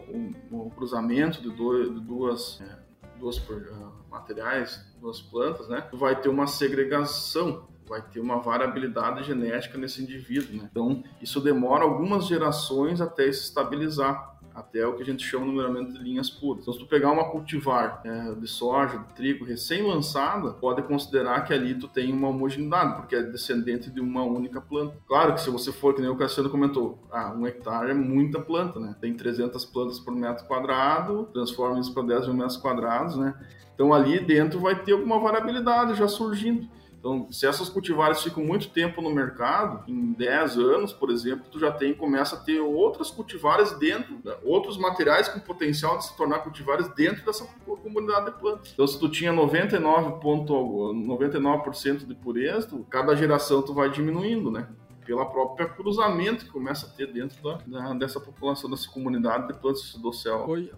[0.57, 2.79] o, o cruzamento de, do, de duas, é,
[3.19, 9.77] duas uh, materiais, duas plantas, né, vai ter uma segregação vai ter uma variabilidade genética
[9.77, 10.57] nesse indivíduo.
[10.57, 10.69] Né?
[10.71, 15.53] Então, isso demora algumas gerações até se estabilizar até o que a gente chama no
[15.53, 16.63] numeramento de linhas puras.
[16.63, 21.53] Então, se tu pegar uma cultivar é, de soja, de trigo recém-lançada, pode considerar que
[21.53, 24.97] ali tu tem uma homogeneidade, porque é descendente de uma única planta.
[25.07, 28.41] Claro que se você for, que nem o Cassiano comentou, ah, um hectare é muita
[28.41, 28.95] planta, né?
[29.01, 33.35] Tem 300 plantas por metro quadrado, transforma isso para 10 mil metros quadrados, né?
[33.75, 36.69] Então ali dentro vai ter alguma variabilidade já surgindo.
[37.03, 41.59] Então, se essas cultivares ficam muito tempo no mercado, em 10 anos, por exemplo, tu
[41.59, 44.37] já tem, começa a ter outras cultivares dentro, né?
[44.45, 48.71] outros materiais com potencial de se tornar cultivares dentro dessa comunidade de plantas.
[48.73, 54.69] Então, se tu tinha 99,99% 99 de pureza, cada geração tu vai diminuindo, né?
[55.05, 59.55] pela própria cruzamento que começa a ter dentro da, da dessa população, dessa comunidade de
[59.55, 60.73] plantas do céu hoje,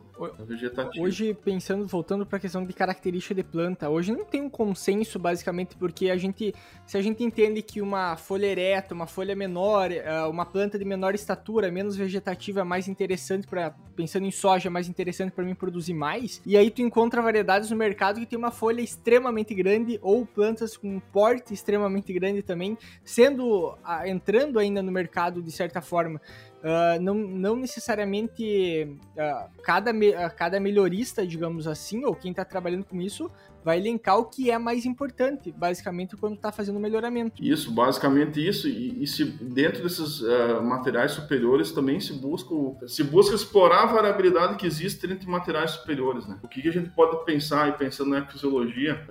[0.99, 5.19] hoje, pensando, voltando para a questão de característica de planta, hoje não tem um consenso,
[5.19, 6.55] basicamente, porque a gente,
[6.87, 10.85] se a gente entende que uma folha ereta, uma folha menor, eh, uma planta de
[10.85, 15.45] menor estatura, menos vegetativa, é mais interessante para pensando em soja, é mais interessante para
[15.45, 19.55] mim produzir mais, e aí tu encontra variedades no mercado que tem uma folha extremamente
[19.55, 25.53] grande ou plantas com um porte extremamente grande também, sendo entrando ainda no mercado de
[25.53, 26.21] certa forma.
[26.65, 28.89] Uh, não, não necessariamente
[29.19, 33.31] uh, cada, me, uh, cada melhorista, digamos assim, ou quem está trabalhando com isso,
[33.63, 37.45] vai elencar o que é mais importante, basicamente, quando está fazendo o melhoramento.
[37.45, 38.67] Isso, basicamente isso.
[38.67, 40.23] E, e se dentro desses
[40.63, 42.55] materiais superiores também se busca,
[42.87, 46.27] se busca explorar a variabilidade que existe entre materiais superiores.
[46.27, 46.39] Né?
[46.43, 49.07] O que, que a gente pode pensar, e pensando na fisiologia,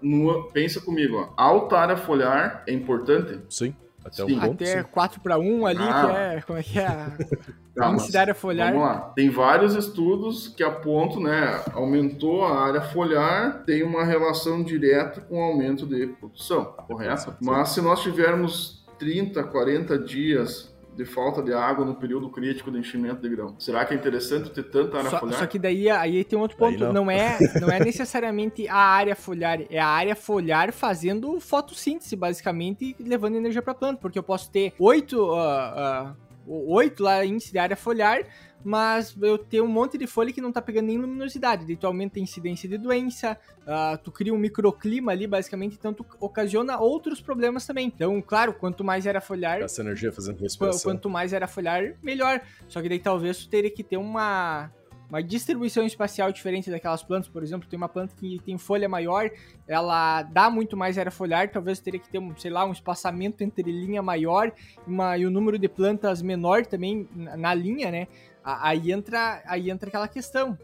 [0.00, 3.40] no, pensa comigo, ó, alta área foliar é importante?
[3.48, 3.74] Sim.
[4.04, 4.88] Até, sim, um ponto, até sim.
[4.90, 6.06] 4 para 1 ali, ah.
[6.06, 6.42] que é.
[6.42, 6.86] Como é que é?
[7.78, 8.72] A densidade foliar.
[8.72, 9.00] Vamos lá.
[9.16, 11.62] Tem vários estudos que apontam, né?
[11.72, 17.34] Aumentou a área foliar, tem uma relação direta com o aumento de produção, correto?
[17.40, 22.78] Mas se nós tivermos 30, 40 dias de falta de água no período crítico de
[22.78, 23.54] enchimento de grão.
[23.58, 25.38] Será que é interessante ter tanta área só, foliar?
[25.38, 26.92] Só que daí aí tem outro ponto, não.
[26.92, 27.10] não.
[27.10, 33.36] é não é necessariamente a área foliar, é a área foliar fazendo fotossíntese basicamente, levando
[33.36, 37.58] energia para a planta, porque eu posso ter oito uh, uh, oito lá índice de
[37.58, 38.22] área foliar
[38.64, 41.66] mas eu tenho um monte de folha que não tá pegando nem luminosidade.
[41.66, 45.92] Daí tu aumenta a incidência de doença, uh, tu cria um microclima ali, basicamente, então
[45.92, 47.86] tu ocasiona outros problemas também.
[47.86, 49.62] Então, claro, quanto mais era folhar.
[49.62, 50.92] Essa energia fazendo respiração.
[50.92, 52.40] Quanto mais era folhar, melhor.
[52.68, 54.70] Só que daí talvez tu teria que ter uma
[55.12, 59.30] uma distribuição espacial diferente daquelas plantas, por exemplo, tem uma planta que tem folha maior,
[59.68, 63.44] ela dá muito mais área foliar, talvez teria que ter, um, sei lá, um espaçamento
[63.44, 64.50] entre linha maior
[64.86, 68.08] uma, e o número de plantas menor também na linha, né?
[68.44, 70.58] Aí entra, aí entra aquela questão,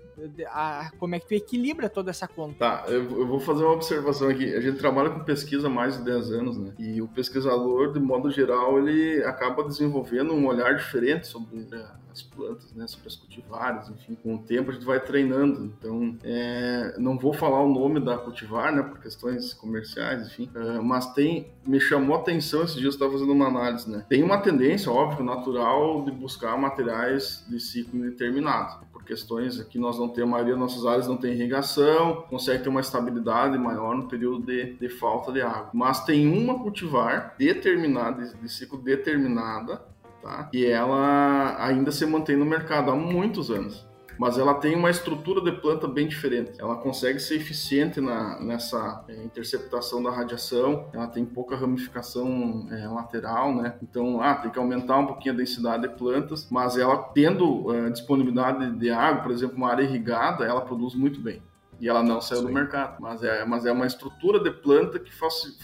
[0.49, 2.59] a, como é que tu equilibra toda essa conta?
[2.59, 4.55] Tá, eu, eu, vou fazer uma observação aqui.
[4.55, 6.73] A gente trabalha com pesquisa há mais de 10 anos, né?
[6.79, 12.23] E o pesquisador, de modo geral, ele acaba desenvolvendo um olhar diferente sobre né, as
[12.23, 12.87] plantas, né?
[12.87, 14.17] Sobre as cultivares, enfim.
[14.17, 15.65] Com o tempo a gente vai treinando.
[15.65, 18.83] Então, é, não vou falar o nome da cultivar, né?
[18.83, 20.51] Por questões comerciais, enfim.
[20.55, 24.05] É, mas tem, me chamou a atenção esses dias eu estava fazendo uma análise, né?
[24.09, 30.09] Tem uma tendência, óbvio, natural de buscar materiais de ciclo indeterminado questões aqui nós não
[30.09, 34.07] temos, a maioria das nossas áreas não tem irrigação, consegue ter uma estabilidade maior no
[34.07, 35.71] período de, de falta de água.
[35.73, 39.83] Mas tem uma cultivar determinada, de ciclo determinada,
[40.23, 40.51] tá?
[40.53, 43.89] E ela ainda se mantém no mercado há muitos anos
[44.19, 46.53] mas ela tem uma estrutura de planta bem diferente.
[46.59, 52.89] Ela consegue ser eficiente na, nessa é, interceptação da radiação, ela tem pouca ramificação é,
[52.89, 53.77] lateral, né?
[53.83, 57.91] Então, ah, tem que aumentar um pouquinho a densidade de plantas, mas ela tendo é,
[57.91, 61.41] disponibilidade de água, por exemplo, uma área irrigada, ela produz muito bem
[61.81, 62.47] e ela não saiu Sim.
[62.49, 63.01] do mercado.
[63.01, 65.13] Mas é, mas é uma estrutura de planta que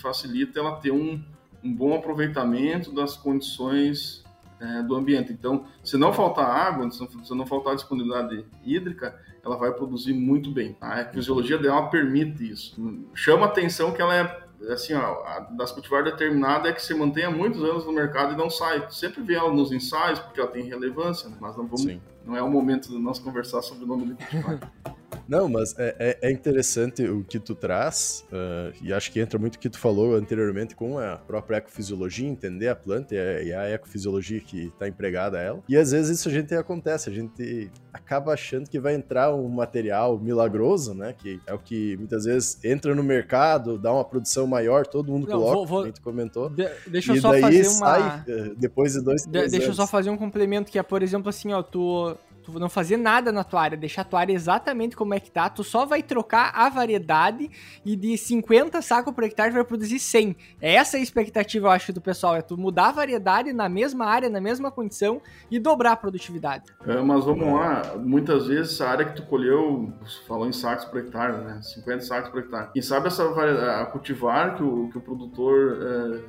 [0.01, 1.21] facilita ela ter um,
[1.63, 4.24] um bom aproveitamento das condições
[4.65, 5.33] é, do ambiente.
[5.33, 10.77] Então, se não faltar água, se não faltar disponibilidade hídrica, ela vai produzir muito bem.
[10.81, 12.77] A fisiologia dela permite isso.
[13.15, 17.63] Chama atenção que ela é assim, ó, das cultivar determinada é que se mantenha muitos
[17.63, 18.87] anos no mercado e não sai.
[18.91, 21.37] Sempre vê ela nos ensaios porque ela tem relevância, né?
[21.39, 22.01] mas não vamos, Sim.
[22.25, 24.59] não é o momento de nós conversar sobre o nome do cultivar.
[25.29, 29.39] Não, mas é, é, é, interessante o que tu traz, uh, e acho que entra
[29.39, 33.71] muito o que tu falou anteriormente com a própria ecofisiologia, entender a planta e a,
[33.71, 35.63] ecofisiologia que está empregada a ela.
[35.69, 39.49] E às vezes isso a gente acontece, a gente acaba achando que vai entrar um
[39.49, 41.15] material milagroso, né?
[41.17, 45.27] Que é o que muitas vezes entra no mercado, dá uma produção maior, todo mundo
[45.27, 45.81] Não, coloca, vou, vou...
[45.83, 46.51] como tu comentou.
[46.51, 47.71] De, deixa eu só fazer uma.
[47.71, 50.83] Sai, uh, depois de dois, três de, Deixa eu só fazer um complemento que é,
[50.83, 54.21] por exemplo, assim, ó, tu tu não fazer nada na tua área, deixar a tua
[54.21, 57.51] área exatamente como é que tá, tu só vai trocar a variedade
[57.85, 60.37] e de 50 sacos por hectare vai produzir 100.
[60.61, 64.05] Essa é a expectativa, eu acho, do pessoal, é tu mudar a variedade na mesma
[64.07, 66.65] área, na mesma condição e dobrar a produtividade.
[66.87, 69.93] É, mas vamos lá, muitas vezes a área que tu colheu,
[70.27, 74.57] falou em sacos por hectare, né, 50 sacos por hectare, quem sabe essa a cultivar
[74.57, 75.79] que o, que o produtor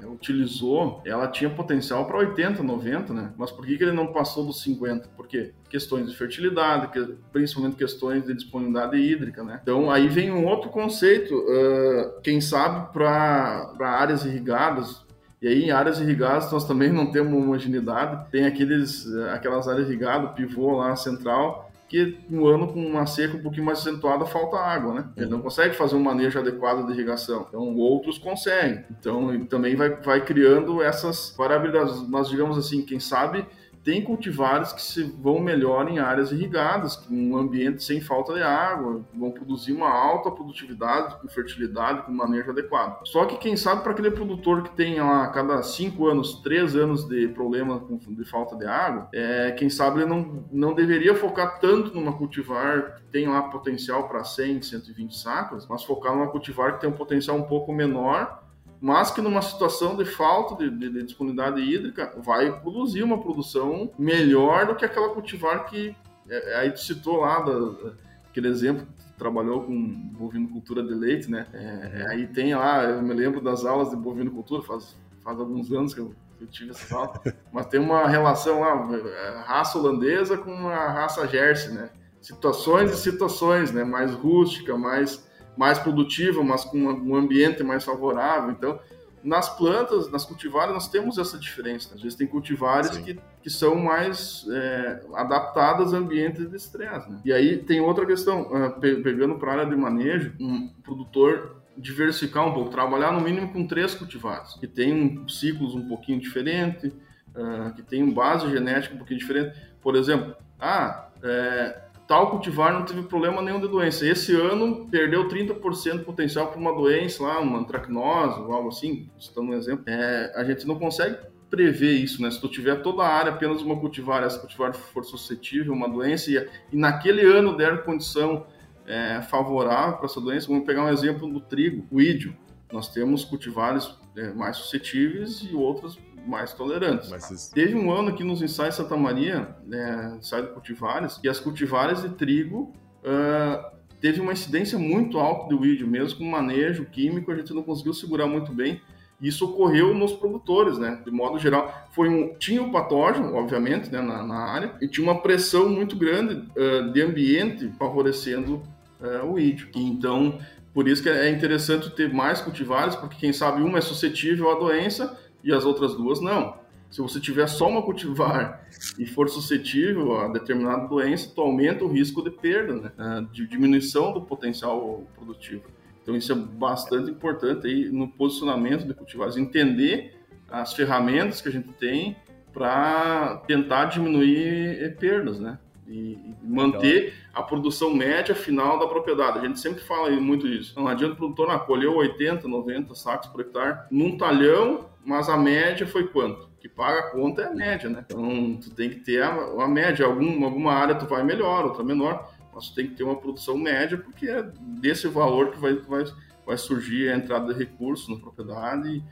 [0.03, 4.07] é, utilizou, ela tinha potencial para 80, 90, né, mas por que, que ele não
[4.07, 5.09] passou dos 50?
[5.09, 5.53] Por quê?
[5.69, 6.89] Questões de fertilidade,
[7.31, 9.59] principalmente questões de disponibilidade hídrica, né?
[9.61, 15.05] Então aí vem um outro conceito, uh, quem sabe para áreas irrigadas,
[15.41, 18.31] e aí, em áreas irrigadas, nós também não temos homogeneidade.
[18.31, 23.41] Tem aqueles, aquelas áreas irrigadas, pivô lá central, que no ano com uma seca um
[23.41, 25.05] pouquinho mais acentuada falta água, né?
[25.15, 27.45] Ele não consegue fazer um manejo adequado de irrigação.
[27.47, 28.83] Então, outros conseguem.
[28.89, 32.01] Então, também vai, vai criando essas variabilidades.
[32.07, 33.45] Mas, digamos assim, quem sabe
[33.85, 39.05] tem cultivares que se vão melhor em áreas irrigadas, um ambiente sem falta de água,
[39.13, 43.05] vão produzir uma alta produtividade, com fertilidade, com manejo adequado.
[43.05, 47.07] Só que quem sabe para aquele produtor que tem lá cada 5 anos, 3 anos
[47.07, 47.79] de problema
[48.09, 52.95] de falta de água, é, quem sabe ele não, não deveria focar tanto numa cultivar
[52.95, 56.93] que tem lá potencial para 100, 120 sacos, mas focar numa cultivar que tem um
[56.93, 58.44] potencial um pouco menor
[58.85, 63.91] mas que numa situação de falta de, de, de, disponibilidade hídrica vai produzir uma produção
[63.97, 65.95] melhor do que aquela cultivar que
[66.29, 67.95] é, é aí tu citou lá da,
[68.29, 68.85] aquele exemplo
[69.17, 69.73] trabalhou com
[70.11, 71.47] bovinocultura de leite, né?
[71.51, 75.71] É, é, aí tem lá, eu me lembro das aulas de bovinocultura, faz, faz alguns
[75.71, 77.19] anos que eu, eu tive essa aula,
[77.51, 81.89] mas tem uma relação lá, é, raça holandesa com a raça Jersey, né?
[82.21, 83.83] Situações e situações, né?
[83.83, 85.24] Mais rústica, mais
[85.57, 88.51] mais produtiva, mas com um ambiente mais favorável.
[88.51, 88.79] Então,
[89.25, 91.95] nas plantas, nas cultivares, nós temos essa diferença.
[91.95, 97.09] Às vezes tem cultivares que, que são mais é, adaptadas a ambientes de estresse.
[97.09, 97.19] Né?
[97.25, 102.47] E aí tem outra questão, uh, pegando para a área de manejo, um produtor diversificar
[102.47, 106.87] um pouco, trabalhar no mínimo com três cultivares, que tem um, ciclos um pouquinho diferente,
[107.35, 109.59] uh, que tem um base genética um pouquinho diferente.
[109.81, 114.05] Por exemplo, ah, é, tal cultivar não teve problema nenhum de doença.
[114.05, 119.51] Esse ano perdeu 30% do potencial para uma doença lá, uma antracnose algo assim, citando
[119.51, 119.83] um exemplo.
[119.87, 121.17] É, a gente não consegue
[121.49, 122.29] prever isso, né?
[122.29, 125.89] Se tu tiver toda a área apenas uma cultivar, essa cultivar for suscetível a uma
[125.89, 128.45] doença e, e naquele ano der condição
[128.85, 132.35] é, favorável para essa doença, vamos pegar um exemplo do trigo, o ídio.
[132.71, 137.09] Nós temos cultivares é, mais suscetíveis e outras mais tolerantes.
[137.09, 141.39] Mas, Teve um ano aqui nos ensaios Santa Maria, né, ensaio de cultivares, que as
[141.39, 142.73] cultivares de trigo
[143.03, 147.63] uh, teve uma incidência muito alta do vídeo, mesmo com manejo químico, a gente não
[147.63, 148.81] conseguiu segurar muito bem.
[149.21, 151.01] Isso ocorreu nos produtores, né?
[151.05, 155.09] De modo geral, foi um tinha o patógeno, obviamente, né, na, na área e tinha
[155.09, 158.61] uma pressão muito grande uh, de ambiente favorecendo
[158.99, 159.69] uh, o ídio.
[159.73, 160.37] Então,
[160.73, 164.59] por isso que é interessante ter mais cultivares, porque quem sabe uma é suscetível à
[164.59, 166.57] doença e as outras duas não.
[166.89, 168.67] Se você tiver só uma cultivar
[168.97, 172.91] e for suscetível a determinada doença, tu aumenta o risco de perda, né?
[172.97, 175.63] Uh, de diminuição do potencial produtivo.
[176.01, 180.15] Então isso é bastante importante aí no posicionamento de cultivares, entender
[180.49, 182.15] as ferramentas que a gente tem
[182.53, 185.59] para tentar diminuir eh, perdas, né?
[185.87, 189.39] E, manter a produção média final da propriedade.
[189.39, 190.79] A gente sempre fala muito isso.
[190.79, 195.37] Não adianta o produtor ah, colheu 80, 90 sacos por hectare num talhão, mas a
[195.37, 196.49] média foi quanto?
[196.59, 198.03] Que paga a conta é a média, né?
[198.05, 200.05] Então tu tem que ter a, a média.
[200.05, 203.97] Algum, alguma área tu vai melhor, outra menor mas tem que ter uma produção média,
[203.97, 204.41] porque é
[204.79, 206.05] desse valor que vai, vai,
[206.45, 209.03] vai surgir a entrada de recursos na propriedade,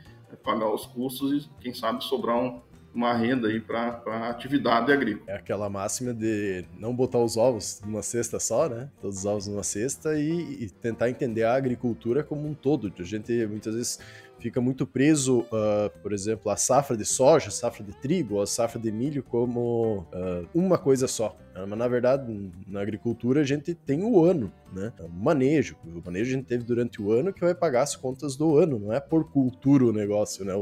[0.42, 2.62] pagar os custos e, quem sabe, sobrar um,
[2.94, 5.30] uma renda aí para a atividade agrícola.
[5.30, 8.88] É aquela máxima de não botar os ovos numa cesta só, né?
[9.00, 12.92] Todos os ovos numa cesta e, e tentar entender a agricultura como um todo.
[12.98, 14.00] A gente muitas vezes
[14.44, 18.46] fica muito preso, uh, por exemplo, a safra de soja, a safra de trigo, a
[18.46, 21.34] safra de milho como uh, uma coisa só.
[21.54, 21.64] Né?
[21.66, 24.92] Mas na verdade, na agricultura a gente tem o ano, né?
[25.00, 25.76] O manejo.
[25.82, 28.78] O manejo a gente teve durante o ano que vai pagar as contas do ano,
[28.78, 30.52] não é por cultura o negócio, né?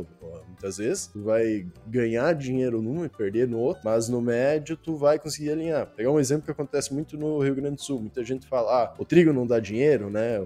[0.46, 4.94] Muitas vezes tu vai ganhar dinheiro num e perder no outro, mas no médio tu
[4.94, 5.88] vai conseguir alinhar.
[5.88, 7.98] Pegar um exemplo que acontece muito no Rio Grande do Sul.
[7.98, 10.40] Muita gente fala, ah, o trigo não dá dinheiro, né?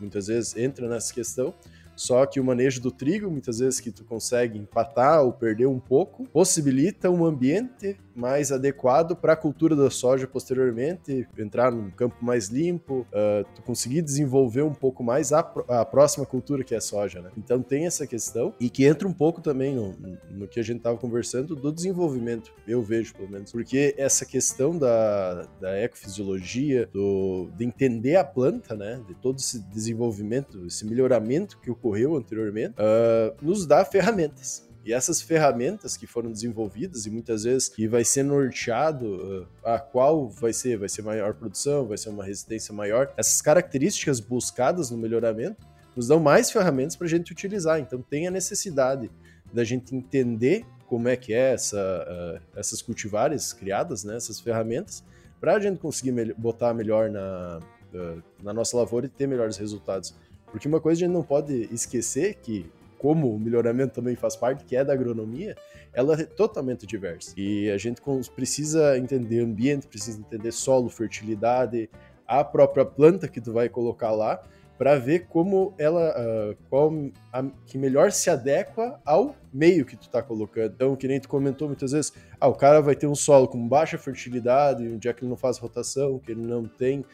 [0.00, 1.54] Muitas vezes entra nessa questão.
[1.94, 5.78] Só que o manejo do trigo, muitas vezes que tu consegue empatar ou perder um
[5.78, 12.16] pouco, possibilita um ambiente mais adequado para a cultura da soja posteriormente, entrar num campo
[12.20, 16.78] mais limpo, uh, tu conseguir desenvolver um pouco mais a, a, próxima cultura que é
[16.78, 17.30] a soja, né?
[17.36, 19.94] Então tem essa questão e que entra um pouco também no,
[20.30, 24.76] no que a gente estava conversando do desenvolvimento, eu vejo pelo menos, porque essa questão
[24.78, 31.58] da, da ecofisiologia, do, de entender a planta, né, de todo esse desenvolvimento, esse melhoramento
[31.58, 34.68] que ocorreu anteriormente, uh, nos dá ferramentas.
[34.84, 39.78] E essas ferramentas que foram desenvolvidas e muitas vezes que vai ser norteado uh, a
[39.78, 43.12] qual vai ser, vai ser maior produção, vai ser uma resistência maior.
[43.16, 45.64] Essas características buscadas no melhoramento
[45.94, 47.78] nos dão mais ferramentas para a gente utilizar.
[47.78, 49.10] Então tem a necessidade
[49.52, 55.04] da gente entender como é que é essa, uh, essas cultivares criadas, né, essas ferramentas,
[55.40, 57.60] para a gente conseguir me botar melhor na,
[57.94, 60.14] uh, na nossa lavoura e ter melhores resultados.
[60.52, 64.64] Porque uma coisa a gente não pode esquecer que como o melhoramento também faz parte,
[64.64, 65.56] que é da agronomia,
[65.92, 67.34] ela é totalmente diversa.
[67.36, 68.00] E a gente
[68.36, 71.90] precisa entender ambiente, precisa entender solo, fertilidade,
[72.24, 74.40] a própria planta que tu vai colocar lá,
[74.78, 76.92] para ver como ela, uh, qual
[77.32, 80.72] a, que melhor se adequa ao meio que tu tá colocando.
[80.74, 83.68] Então, que nem tu comentou muitas vezes, ah, o cara vai ter um solo com
[83.68, 87.04] baixa fertilidade, um dia que ele não faz rotação, que ele não tem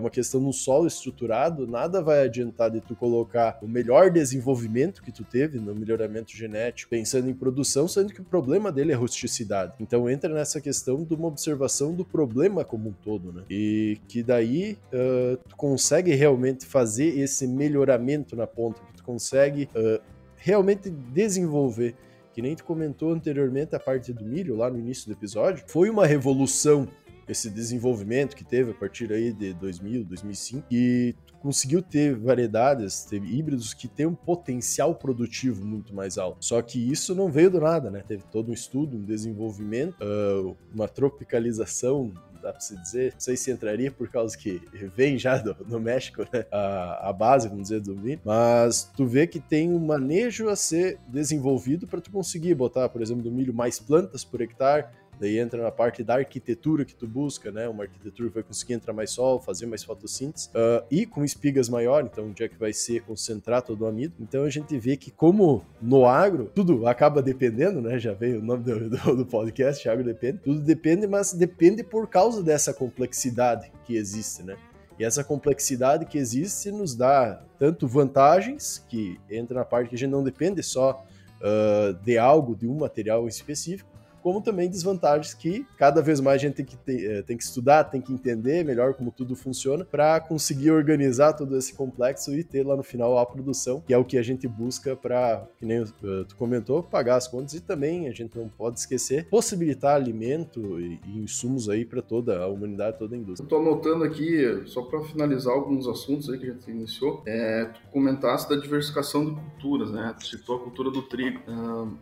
[0.00, 5.12] uma questão no solo estruturado, nada vai adiantar de tu colocar o melhor desenvolvimento que
[5.12, 9.72] tu teve no melhoramento genético, pensando em produção, sendo que o problema dele é rusticidade.
[9.80, 13.42] Então entra nessa questão de uma observação do problema como um todo, né?
[13.50, 19.68] E que daí uh, tu consegue realmente fazer esse melhoramento na ponta, que tu consegue
[19.74, 20.00] uh,
[20.36, 21.94] realmente desenvolver
[22.34, 25.88] que nem tu comentou anteriormente a parte do milho lá no início do episódio, foi
[25.88, 26.88] uma revolução
[27.28, 33.36] esse desenvolvimento que teve a partir aí de 2000, 2005 e conseguiu ter variedades, teve
[33.36, 36.44] híbridos que têm um potencial produtivo muito mais alto.
[36.44, 38.02] Só que isso não veio do nada, né?
[38.06, 42.12] Teve todo um estudo, um desenvolvimento, uh, uma tropicalização
[42.44, 43.12] dá pra se dizer.
[43.14, 44.60] Não sei se entraria por causa que
[44.94, 46.44] vem já do, do México, né?
[46.52, 48.20] A, a, base, vamos dizer, do milho.
[48.24, 53.02] Mas tu vê que tem um manejo a ser desenvolvido para tu conseguir botar, por
[53.02, 54.86] exemplo, do milho mais plantas por hectare,
[55.18, 57.68] Daí entra na parte da arquitetura que tu busca, né?
[57.68, 61.68] Uma arquitetura que vai conseguir entrar mais sol, fazer mais fotossíntese uh, e com espigas
[61.68, 64.14] maior, então onde é que vai ser concentrar todo o amido.
[64.20, 67.98] Então a gente vê que como no agro tudo acaba dependendo, né?
[67.98, 70.38] Já veio o nome do, do, do podcast, agro depende.
[70.38, 74.56] Tudo depende, mas depende por causa dessa complexidade que existe, né?
[74.98, 79.98] E essa complexidade que existe nos dá tanto vantagens, que entra na parte que a
[79.98, 81.04] gente não depende só
[81.40, 83.90] uh, de algo, de um material específico,
[84.24, 87.42] como também desvantagens que cada vez mais a gente tem que, ter, eh, tem que
[87.42, 92.42] estudar, tem que entender melhor como tudo funciona para conseguir organizar todo esse complexo e
[92.42, 95.66] ter lá no final a produção, que é o que a gente busca para, que
[95.66, 99.94] nem uh, tu comentou, pagar as contas e também a gente não pode esquecer possibilitar
[99.94, 103.44] alimento e, insumos aí para toda a humanidade, toda a indústria.
[103.44, 107.80] Estou anotando aqui, só para finalizar alguns assuntos aí que a gente iniciou, é, tu
[107.92, 110.14] comentasse da diversificação de culturas, né?
[110.18, 111.40] Tu citou a cultura do trigo.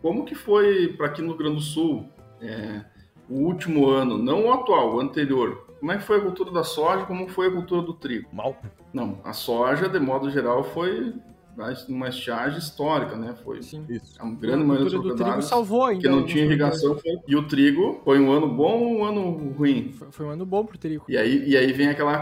[0.01, 2.12] Como que foi para aqui no Rio Grande do Sul
[2.43, 2.85] é,
[3.29, 5.65] o último ano, não o atual, o anterior?
[5.79, 7.05] Como é que foi a cultura da soja?
[7.05, 8.29] Como foi a cultura do trigo?
[8.31, 8.55] Mal.
[8.93, 11.13] Não, a soja, de modo geral, foi
[11.87, 13.35] uma estiagem histórica, né?
[13.43, 13.85] Foi Sim.
[13.89, 14.17] Isso.
[14.23, 16.01] Um grande maioria dos do trigo salvou ainda.
[16.01, 16.97] Que não tinha irrigação.
[16.97, 17.19] Foi...
[17.27, 19.91] E o trigo foi um ano bom ou um ano ruim?
[19.91, 21.05] Foi, foi um ano bom pro trigo.
[21.07, 22.21] E aí, e aí vem aquela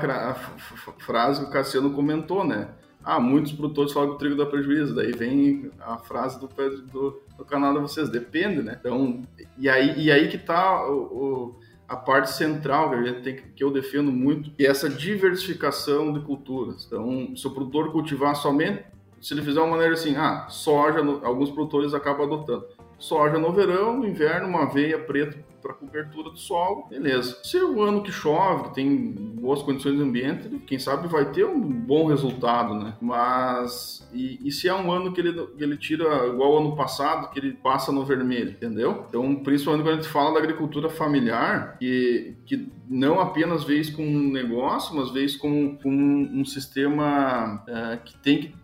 [1.00, 2.70] frase que o Cassiano comentou, né?
[3.04, 4.96] Ah, muitos produtores falam que o trigo dá prejuízo.
[4.96, 8.78] Daí vem a frase do, do, do canal de vocês, depende, né?
[8.80, 9.24] Então,
[9.58, 13.70] e aí, e aí que tá o, o a parte central que tem que eu
[13.70, 16.86] defendo muito, que é essa diversificação de culturas.
[16.88, 18.86] Então, se o produtor cultivar somente
[19.22, 22.66] se ele fizer uma maneira assim, ah, soja, alguns produtores acabam adotando.
[22.98, 27.38] Soja no verão, no inverno, uma aveia preta para cobertura do solo, beleza.
[27.44, 31.32] Se é um ano que chove, que tem boas condições de ambiente, quem sabe vai
[31.32, 32.96] ter um bom resultado, né?
[33.02, 37.40] Mas e, e se é um ano que ele, ele tira igual ano passado, que
[37.40, 39.06] ele passa no vermelho, entendeu?
[39.08, 43.96] Então, principalmente quando a gente fala da agricultura familiar, que, que não apenas vê isso
[43.96, 48.61] como um negócio, mas como, como um, um sistema é, que tem que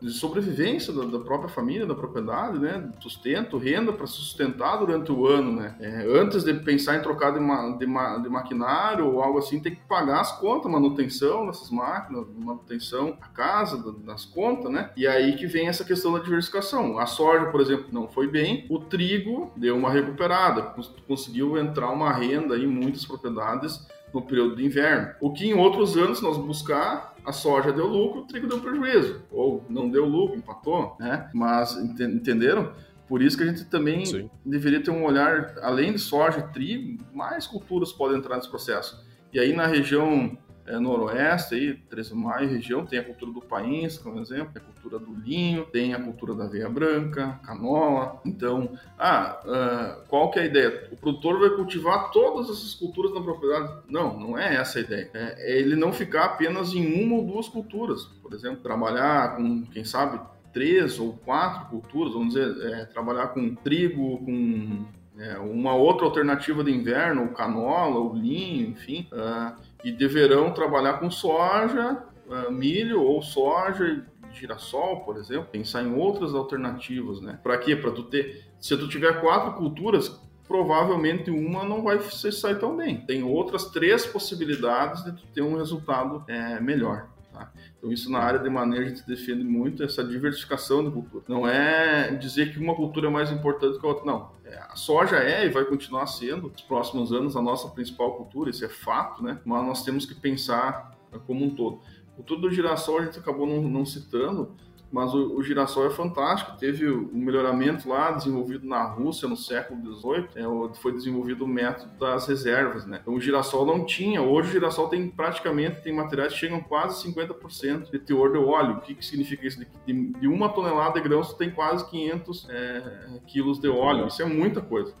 [0.00, 2.90] de sobrevivência da, da, própria família, da propriedade, né?
[3.00, 5.76] Sustento, renda para sustentar durante o ano, né?
[5.80, 9.60] É, antes de pensar em trocar de, ma, de, ma, de, maquinário ou algo assim,
[9.60, 14.90] tem que pagar as contas, manutenção dessas máquinas, manutenção da casa, das contas, né?
[14.96, 16.98] E aí que vem essa questão da diversificação.
[16.98, 20.74] A soja, por exemplo, não foi bem, o trigo deu uma recuperada,
[21.06, 25.12] conseguiu entrar uma renda em muitas propriedades no período de inverno.
[25.20, 29.22] O que em outros anos, nós buscar a soja deu lucro, o trigo deu prejuízo.
[29.30, 31.30] Ou não deu lucro, empatou, né?
[31.32, 32.72] Mas entenderam?
[33.08, 34.30] Por isso que a gente também Sim.
[34.44, 39.04] deveria ter um olhar, além de soja e trigo, mais culturas podem entrar nesse processo.
[39.32, 43.40] E aí na região é, noroeste, aí, 13 de maio, região, tem a cultura do
[43.40, 48.20] país, como exemplo, a cultura do linho, tem a cultura da aveia branca, canola.
[48.24, 50.88] Então, ah, uh, qual que é a ideia?
[50.90, 53.82] O produtor vai cultivar todas essas culturas na propriedade?
[53.88, 55.10] Não, não é essa a ideia.
[55.12, 58.04] É, é ele não ficar apenas em uma ou duas culturas.
[58.22, 60.18] Por exemplo, trabalhar com, quem sabe,
[60.52, 64.86] três ou quatro culturas, vamos dizer, é, trabalhar com trigo, com
[65.18, 69.54] é, uma outra alternativa de inverno, o canola, o linho, enfim, uh,
[69.84, 76.34] e deverão trabalhar com soja, uh, milho ou soja girassol, por exemplo, pensar em outras
[76.34, 77.38] alternativas, né?
[77.42, 77.76] Para quê?
[77.76, 83.00] Para tu ter, se tu tiver quatro culturas, provavelmente uma não vai sair tão bem.
[83.00, 87.08] Tem outras três possibilidades de tu ter um resultado é, melhor.
[87.32, 87.50] Tá?
[87.78, 91.24] Então, isso na área de manejo a gente defende muito essa diversificação de cultura.
[91.28, 94.30] Não é dizer que uma cultura é mais importante que a outra, não.
[94.54, 98.64] A soja é e vai continuar sendo, nos próximos anos, a nossa principal cultura, isso
[98.64, 99.40] é fato, né?
[99.44, 100.96] mas nós temos que pensar
[101.26, 101.80] como um todo.
[102.12, 104.54] A cultura do girassol a gente acabou não, não citando,
[104.94, 106.56] mas o, o, girassol é fantástico.
[106.56, 111.90] Teve um melhoramento lá desenvolvido na Rússia no século XVIII, é, foi desenvolvido o método
[111.98, 113.00] das reservas, né?
[113.02, 114.22] Então o girassol não tinha.
[114.22, 118.76] Hoje o girassol tem praticamente tem materiais que chegam quase 50% de teor de óleo.
[118.76, 119.58] O que, que significa isso?
[119.84, 124.06] De, de uma tonelada de grãos tem quase 500 é, quilos de óleo.
[124.06, 124.94] Isso é muita coisa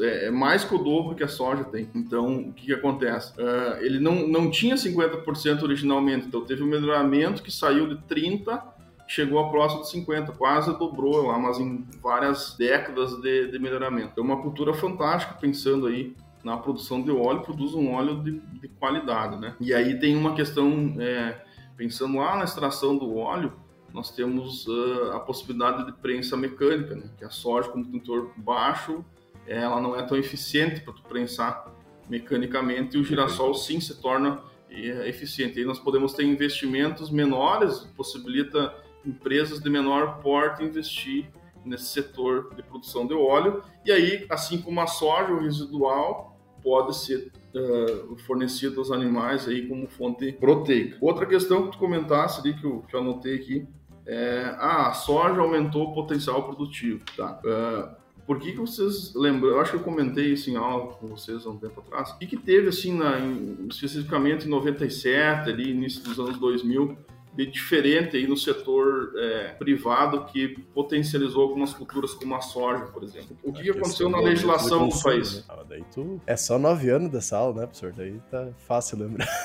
[0.00, 1.88] é, é mais que o dobro que a soja tem.
[1.94, 3.32] Então, o que, que acontece?
[3.40, 8.77] Uh, ele não, não tinha 50% originalmente, então teve um melhoramento que saiu de 30%
[9.08, 14.20] chegou a próximo de 50, quase dobrou lá, mas em várias décadas de, de melhoramento.
[14.20, 18.68] É uma cultura fantástica pensando aí na produção de óleo, produz um óleo de, de
[18.68, 19.56] qualidade, né?
[19.58, 21.42] E aí tem uma questão, é,
[21.76, 23.52] pensando lá na extração do óleo,
[23.92, 27.10] nós temos uh, a possibilidade de prensa mecânica, né?
[27.16, 29.02] Que a soja com tentor baixo,
[29.46, 31.72] ela não é tão eficiente para prensar
[32.08, 35.58] mecanicamente e o girassol sim se torna é, eficiente.
[35.58, 38.74] Aí nós podemos ter investimentos menores, possibilita
[39.04, 41.30] empresas de menor porte investir
[41.64, 43.62] nesse setor de produção de óleo.
[43.84, 49.66] E aí, assim como a soja, o residual pode ser uh, fornecido aos animais aí
[49.66, 50.96] como fonte proteica.
[51.00, 53.66] Outra questão que tu comentasse ali, que eu, que eu anotei aqui,
[54.06, 57.40] é, ah, a soja aumentou o potencial produtivo, tá?
[57.44, 59.50] Uh, por que, que vocês lembram?
[59.50, 62.10] Eu acho que eu comentei isso em aula com vocês há um tempo atrás.
[62.10, 66.96] O que, que teve, assim, na, em, especificamente em 97, ali, início dos anos 2000,
[67.38, 73.04] de diferente aí no setor é, privado que potencializou algumas culturas como a soja, por
[73.04, 73.36] exemplo.
[73.44, 75.36] O que, que aconteceu na legislação do país?
[75.36, 75.42] Né?
[75.48, 76.20] Ah, daí tu...
[76.26, 77.92] É só nove anos dessa aula, né, professor?
[77.92, 79.28] Daí tá fácil lembrar.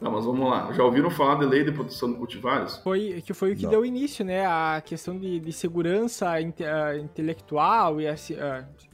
[0.00, 0.72] Tá, mas vamos lá.
[0.72, 2.76] Já ouviram falar de lei de proteção de cultivares?
[2.78, 3.70] Foi, que foi o que Não.
[3.70, 4.46] deu início, né?
[4.46, 8.14] A questão de, de segurança inte, uh, intelectual e, uh,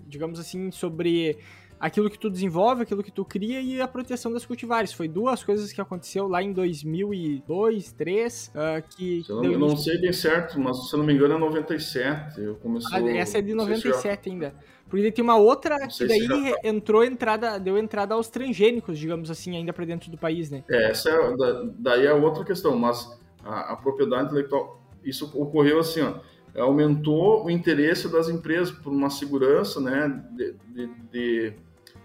[0.07, 1.39] digamos assim, sobre
[1.79, 4.93] aquilo que tu desenvolve, aquilo que tu cria e a proteção das cultivares.
[4.93, 9.25] Foi duas coisas que aconteceu lá em 2002, 2003, uh, que...
[9.29, 12.41] Eu, não, eu não sei bem certo, mas se eu não me engano é 97.
[12.41, 14.55] Eu comecei, ah, essa é de 97 ainda.
[14.89, 16.57] Porque tem uma outra que daí já...
[16.65, 20.65] entrou entrada, deu entrada aos transgênicos, digamos assim, ainda para dentro do país, né?
[20.71, 21.37] É, essa é,
[21.79, 23.07] daí é outra questão, mas
[23.45, 26.15] a, a propriedade intelectual, isso ocorreu assim, ó,
[26.59, 31.53] aumentou o interesse das empresas por uma segurança, né, de, de, de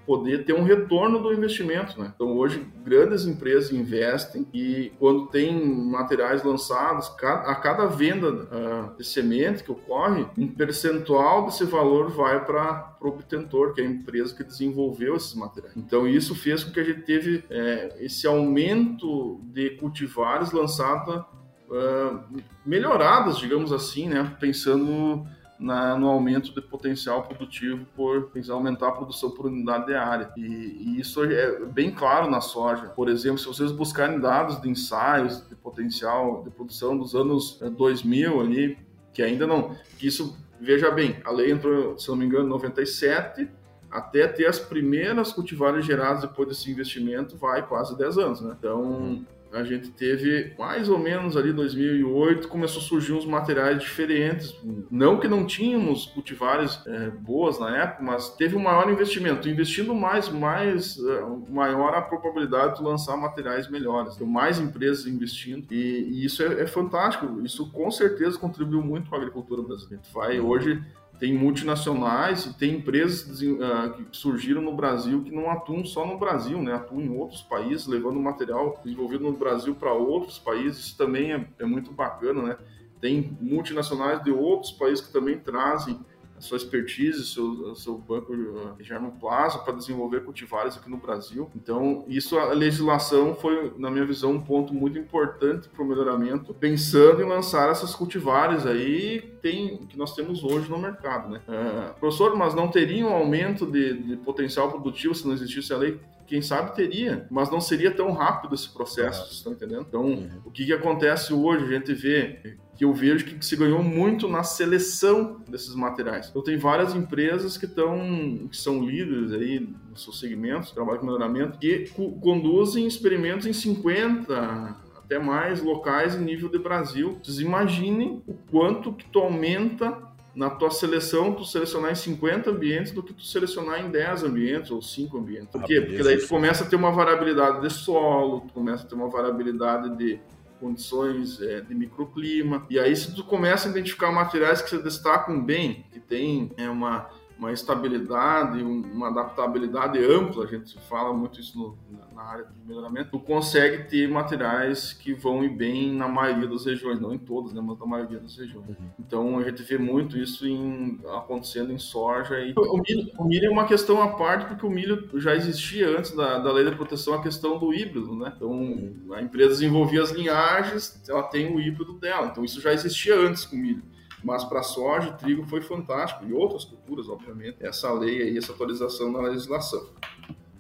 [0.05, 1.99] poder ter um retorno do investimento.
[1.99, 2.11] Né?
[2.13, 9.03] Então, hoje, grandes empresas investem e, quando tem materiais lançados, a cada venda uh, de
[9.03, 14.35] semente que ocorre, um percentual desse valor vai para o obtentor, que é a empresa
[14.35, 15.75] que desenvolveu esses materiais.
[15.75, 22.41] Então, isso fez com que a gente teve é, esse aumento de cultivares lançados, uh,
[22.65, 24.35] melhorados, digamos assim, né?
[24.39, 25.25] pensando
[25.59, 30.31] na, no aumento de potencial produtivo por aumentar a produção por unidade de área.
[30.35, 32.87] E, e, isso é bem claro na soja.
[32.87, 38.31] Por exemplo, se vocês buscarem dados de ensaios de potencial de produção dos anos 2000
[38.31, 38.77] eh, ali,
[39.13, 42.49] que ainda não, que isso, veja bem, a lei entrou, se não me engano, em
[42.49, 43.47] 97,
[43.89, 48.55] até ter as primeiras cultivares geradas depois desse investimento vai quase 10 anos, né?
[48.57, 49.23] Então,
[49.53, 54.55] a gente teve mais ou menos ali 2008 começou a surgir uns materiais diferentes.
[54.89, 59.47] Não que não tínhamos cultivares é, boas na época mas teve um maior investimento.
[59.47, 64.15] Investindo mais mais é, maior a probabilidade de lançar materiais melhores.
[64.15, 67.41] Tem mais empresas investindo e, e isso é, é, fantástico.
[67.43, 70.03] Isso com certeza contribuiu muito para a agricultura brasileira.
[70.13, 70.81] Vai hoje
[71.19, 76.17] tem multinacionais e tem empresas uh, que surgiram no Brasil que não atuam só no
[76.17, 76.73] Brasil, né?
[76.73, 80.79] atuam em outros países, levando material desenvolvido no Brasil para outros países.
[80.79, 82.41] Isso também é, é muito bacana.
[82.41, 82.57] Né?
[82.99, 85.99] Tem multinacionais de outros países que também trazem
[86.43, 88.35] sua expertise, seu, seu banco
[88.77, 91.49] de germoplasma para desenvolver cultivares aqui no Brasil.
[91.55, 96.53] Então, isso a legislação foi, na minha visão, um ponto muito importante para o melhoramento,
[96.53, 101.29] pensando em lançar essas cultivares aí tem, que nós temos hoje no mercado.
[101.29, 101.41] Né?
[101.47, 105.77] Uh, professor, mas não teria um aumento de, de potencial produtivo se não existisse a
[105.77, 105.99] lei?
[106.33, 109.85] Quem sabe teria, mas não seria tão rápido esse processo, vocês estão entendendo?
[109.87, 110.41] Então, uhum.
[110.43, 111.63] o que, que acontece hoje?
[111.63, 116.29] A gente vê que eu vejo que se ganhou muito na seleção desses materiais.
[116.29, 119.59] Então tem várias empresas que estão que são líderes aí
[119.91, 126.23] nos seus segmentos, trabalho com melhoramento, que conduzem experimentos em 50 até mais locais em
[126.23, 127.19] nível de Brasil.
[127.23, 129.95] Vocês imaginem o quanto que tu aumenta
[130.35, 134.71] na tua seleção, tu selecionar em 50 ambientes do que tu selecionar em 10 ambientes
[134.71, 135.49] ou 5 ambientes.
[135.49, 135.79] Por quê?
[135.81, 139.09] Porque daí tu começa a ter uma variabilidade de solo, tu começa a ter uma
[139.09, 140.19] variabilidade de
[140.59, 142.65] condições é, de microclima.
[142.69, 146.69] E aí, se tu começa a identificar materiais que se destacam bem, que tem é,
[146.69, 151.77] uma uma estabilidade, uma adaptabilidade ampla, a gente fala muito isso no,
[152.13, 156.65] na área de melhoramento, tu consegue ter materiais que vão ir bem na maioria das
[156.65, 158.69] regiões, não em todas, né, mas na maioria das regiões.
[158.69, 158.89] Uhum.
[158.99, 162.39] Então a gente vê muito isso em, acontecendo em soja.
[162.39, 162.53] E...
[162.55, 166.11] O, milho, o milho é uma questão à parte, porque o milho já existia antes
[166.15, 168.31] da, da lei de proteção a questão do híbrido, né?
[168.35, 169.13] Então uhum.
[169.13, 173.45] a empresa desenvolvia as linhagens, ela tem o híbrido dela, então isso já existia antes
[173.45, 173.83] com o milho.
[174.23, 178.53] Mas para soja e trigo foi fantástico, e outras culturas, obviamente, essa lei aí, essa
[178.53, 179.85] atualização na legislação.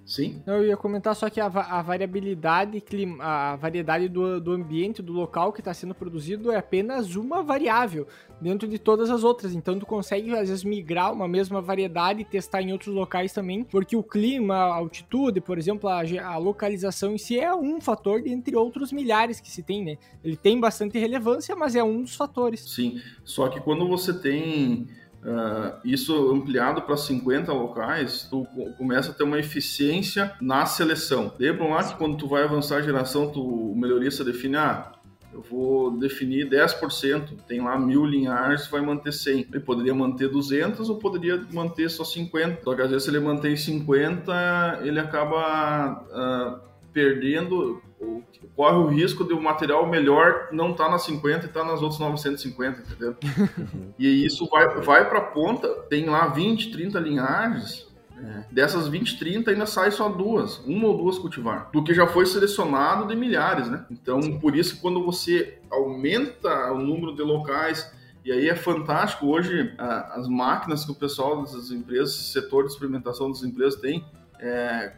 [0.05, 0.41] Sim.
[0.45, 2.83] Eu ia comentar só que a, a variabilidade,
[3.19, 8.07] a variedade do, do ambiente, do local que está sendo produzido é apenas uma variável
[8.41, 9.55] dentro de todas as outras.
[9.55, 13.63] Então tu consegue às vezes migrar uma mesma variedade e testar em outros locais também,
[13.63, 18.21] porque o clima, a altitude, por exemplo, a, a localização em si é um fator
[18.21, 19.97] dentre outros milhares que se tem, né?
[20.23, 22.59] Ele tem bastante relevância, mas é um dos fatores.
[22.69, 24.87] Sim, só que quando você tem
[25.23, 28.45] Uh, isso ampliado para 50 locais, tu
[28.77, 31.33] começa a ter uma eficiência na seleção.
[31.39, 34.91] Lembram lá que quando tu vai avançar a geração, tu, o melhorista define, ah,
[35.33, 39.47] eu vou definir 10%, tem lá mil linhares, vai manter 100.
[39.49, 42.61] Ele poderia manter 200 ou poderia manter só 50.
[42.63, 46.59] Só que às vezes ele mantém 50, ele acaba uh,
[46.91, 47.81] perdendo
[48.55, 51.65] corre o risco de o material melhor não estar tá nas 50 e estar tá
[51.65, 53.15] nas outras 950, entendeu?
[53.97, 58.45] e isso vai, vai para a ponta, tem lá 20, 30 linhagens, É.
[58.51, 62.25] Dessas 20, 30 ainda sai só duas, uma ou duas cultivar, do que já foi
[62.25, 63.85] selecionado de milhares, né?
[63.91, 64.39] Então, Sim.
[64.39, 67.91] por isso, quando você aumenta o número de locais,
[68.23, 73.29] e aí é fantástico, hoje as máquinas que o pessoal das empresas, setor de experimentação
[73.29, 74.05] das empresas tem,
[74.43, 74.91] é,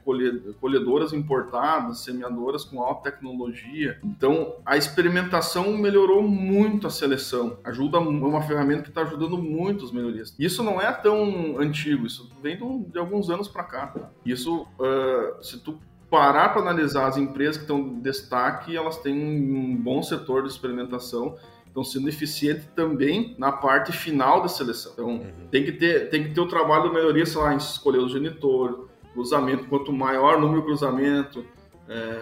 [0.60, 4.00] colhedoras importadas, semeadoras com alta tecnologia.
[4.04, 7.60] Então, a experimentação melhorou muito a seleção.
[7.64, 10.36] Ajuda, é uma ferramenta que está ajudando muito os melhorias.
[10.39, 13.93] Isso não é tão antigo, isso vem de, alguns anos para cá.
[14.26, 15.80] Isso, uh, se tu
[16.10, 20.50] parar para analisar as empresas que estão em destaque, elas têm um bom setor de
[20.50, 21.38] experimentação
[21.68, 24.93] estão sendo eficientes também na parte final da seleção.
[24.93, 25.48] Então, uhum.
[25.52, 28.08] tem, que ter, tem que ter o trabalho de melhoria, sei lá, em escolher o
[28.08, 31.43] genitor, cruzamento, quanto maior o número de cruzamento,
[31.88, 32.22] é,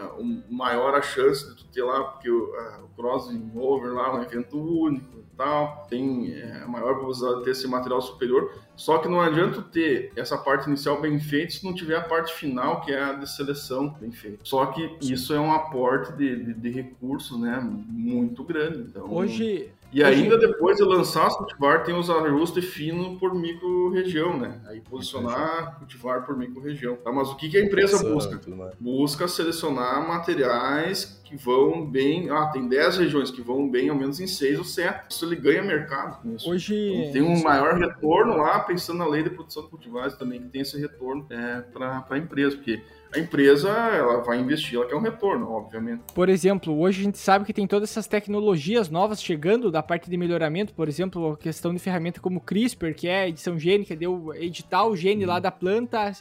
[0.49, 4.11] maior a chance de tu ter lá, porque o, a, o crossing over lá é
[4.11, 8.97] um evento único e tal, tem é, maior probabilidade de ter esse material superior, só
[8.97, 12.81] que não adianta ter essa parte inicial bem feita se não tiver a parte final,
[12.81, 14.39] que é a de seleção bem feita.
[14.43, 18.79] Só que isso é um aporte de, de, de recursos, né, muito grande.
[18.79, 24.37] Então, Hoje, e ainda depois de lançar o cultivar, tem os ajustes finos por micro-região,
[24.37, 24.59] né?
[24.65, 26.95] Aí posicionar cultivar por micro-região.
[26.95, 28.39] Tá, mas o que, que a empresa busca?
[28.79, 32.29] Busca selecionar materiais que vão bem.
[32.29, 35.05] Ah, tem 10 regiões que vão bem, ao menos em 6 ou 7.
[35.09, 36.49] Isso ele ganha mercado com isso.
[36.49, 36.75] Hoje.
[36.75, 40.49] Então, tem um maior retorno lá, pensando na lei de produção de cultivares também, que
[40.49, 42.81] tem esse retorno é, para a empresa, porque
[43.15, 46.01] a empresa ela vai investir, ela quer um retorno, obviamente.
[46.13, 50.09] Por exemplo, hoje a gente sabe que tem todas essas tecnologias novas chegando da parte
[50.09, 54.33] de melhoramento, por exemplo, a questão de ferramenta como CRISPR, que é edição gênica, deu
[54.35, 56.11] editar o gene lá da planta,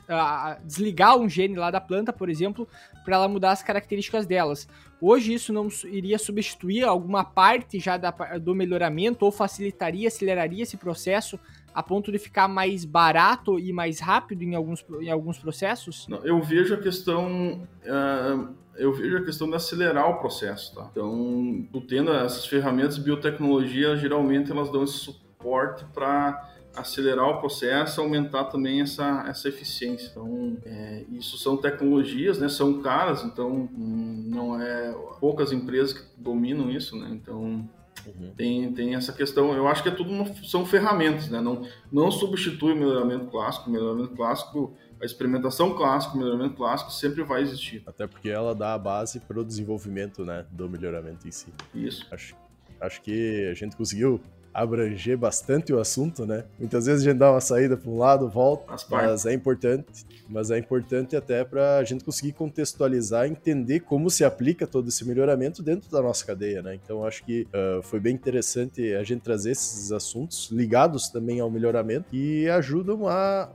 [0.64, 2.68] desligar um gene lá da planta, por exemplo,
[3.04, 4.68] para ela mudar as características delas.
[5.00, 10.76] Hoje isso não iria substituir alguma parte já da, do melhoramento ou facilitaria, aceleraria esse
[10.76, 11.40] processo
[11.74, 16.06] a ponto de ficar mais barato e mais rápido em alguns, em alguns processos?
[16.24, 17.66] Eu vejo a questão.
[17.84, 20.88] Uh, eu vejo a questão de acelerar o processo, tá?
[20.90, 27.38] Então, tu tendo essas ferramentas de biotecnologia, geralmente elas dão esse suporte para acelerar o
[27.38, 30.08] processo, aumentar também essa, essa eficiência.
[30.10, 32.48] Então, é, isso são tecnologias, né?
[32.48, 37.08] São caras, então hum, não é poucas empresas que dominam isso, né?
[37.10, 37.68] Então
[38.06, 38.32] Uhum.
[38.36, 41.40] Tem, tem essa questão, eu acho que é tudo uma, são ferramentas, né?
[41.40, 43.68] Não, não substitui o melhoramento clássico.
[43.68, 47.82] O melhoramento clássico, a experimentação clássica, o melhoramento clássico sempre vai existir.
[47.86, 51.52] Até porque ela dá a base para o desenvolvimento né, do melhoramento em si.
[51.74, 52.06] Isso.
[52.10, 52.36] Acho,
[52.80, 54.20] acho que a gente conseguiu
[54.52, 56.44] abranger bastante o assunto, né?
[56.58, 60.50] Muitas vezes a gente dá uma saída para um lado, volta, mas é importante, mas
[60.50, 65.62] é importante até para a gente conseguir contextualizar, entender como se aplica todo esse melhoramento
[65.62, 66.74] dentro da nossa cadeia, né?
[66.74, 71.50] Então acho que uh, foi bem interessante a gente trazer esses assuntos ligados também ao
[71.50, 73.50] melhoramento e ajudam a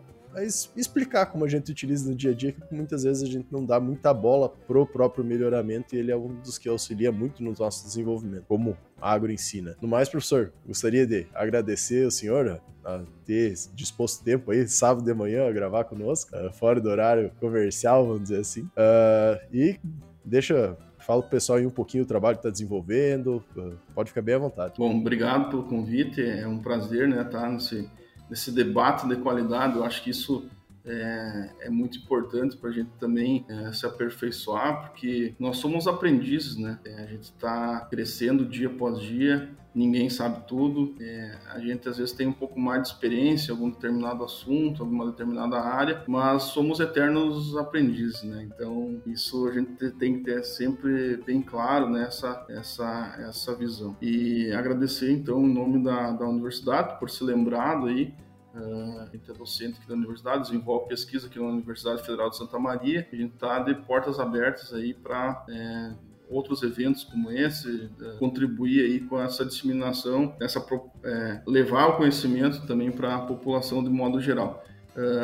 [0.46, 3.66] explicar como a gente utiliza no dia a dia, que muitas vezes a gente não
[3.66, 7.54] dá muita bola pro próprio melhoramento e ele é um dos que auxilia muito no
[7.58, 9.76] nosso desenvolvimento, como agro ensina.
[9.82, 15.14] No mais, professor, gostaria de agradecer o senhor a ter disposto tempo aí, sábado de
[15.14, 18.62] manhã, a gravar conosco, uh, fora do horário comercial, vamos dizer assim.
[18.62, 19.78] Uh, e
[20.24, 24.22] deixa fala pro pessoal aí um pouquinho do trabalho que está desenvolvendo, uh, pode ficar
[24.22, 24.74] bem à vontade.
[24.78, 27.90] Bom, obrigado pelo convite, é um prazer né, estar nesse
[28.30, 29.78] nesse debate de qualidade.
[29.78, 30.50] Eu acho que isso
[30.88, 36.58] é, é muito importante para a gente também é, se aperfeiçoar, porque nós somos aprendizes,
[36.58, 36.80] né?
[36.86, 40.96] É, a gente está crescendo dia após dia, ninguém sabe tudo.
[41.00, 44.82] É, a gente às vezes tem um pouco mais de experiência em algum determinado assunto,
[44.82, 48.48] alguma determinada área, mas somos eternos aprendizes, né?
[48.52, 52.58] Então isso a gente tem que ter sempre bem claro nessa né?
[52.58, 53.96] essa essa visão.
[54.02, 58.14] E agradecer então em nome da, da universidade por ser lembrado aí
[58.58, 62.38] Uh, a gente é docente aqui da universidade, desenvolve pesquisa aqui na Universidade Federal de
[62.38, 63.08] Santa Maria.
[63.12, 65.94] A gente está de portas abertas aí para é,
[66.28, 70.66] outros eventos como esse, é, contribuir aí com essa disseminação, essa,
[71.04, 74.64] é, levar o conhecimento também para a população de modo geral.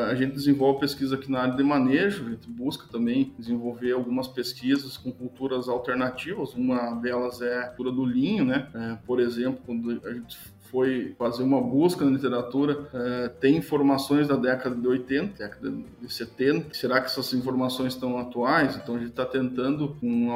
[0.08, 4.28] A gente desenvolve pesquisa aqui na área de manejo, a gente busca também desenvolver algumas
[4.28, 9.00] pesquisas com culturas alternativas, uma delas é a cultura do linho, né?
[9.04, 10.38] Por exemplo, quando a gente
[10.74, 15.72] foi fazer uma busca na literatura, é, tem informações da década de 80, década
[16.02, 16.74] de 70.
[16.74, 18.76] Será que essas informações estão atuais?
[18.76, 20.30] Então a gente está tentando, com,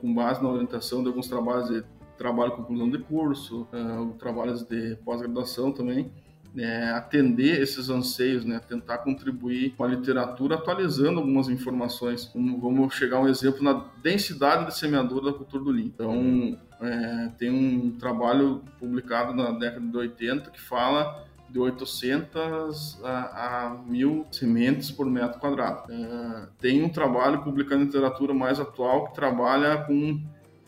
[0.00, 1.82] com base na orientação de alguns trabalhos de
[2.16, 6.12] trabalho conclusão de curso, uh, trabalhos de pós-graduação também,
[6.56, 8.60] é, atender esses anseios, né?
[8.60, 12.30] tentar contribuir com a literatura, atualizando algumas informações.
[12.34, 15.92] Vamos chegar a um exemplo na densidade de semeadura da cultura do linho.
[15.94, 23.66] Então, é, tem um trabalho publicado na década de 80 que fala de 800 a,
[23.66, 25.92] a 1000 sementes por metro quadrado.
[25.92, 30.20] É, tem um trabalho publicado em literatura mais atual que trabalha com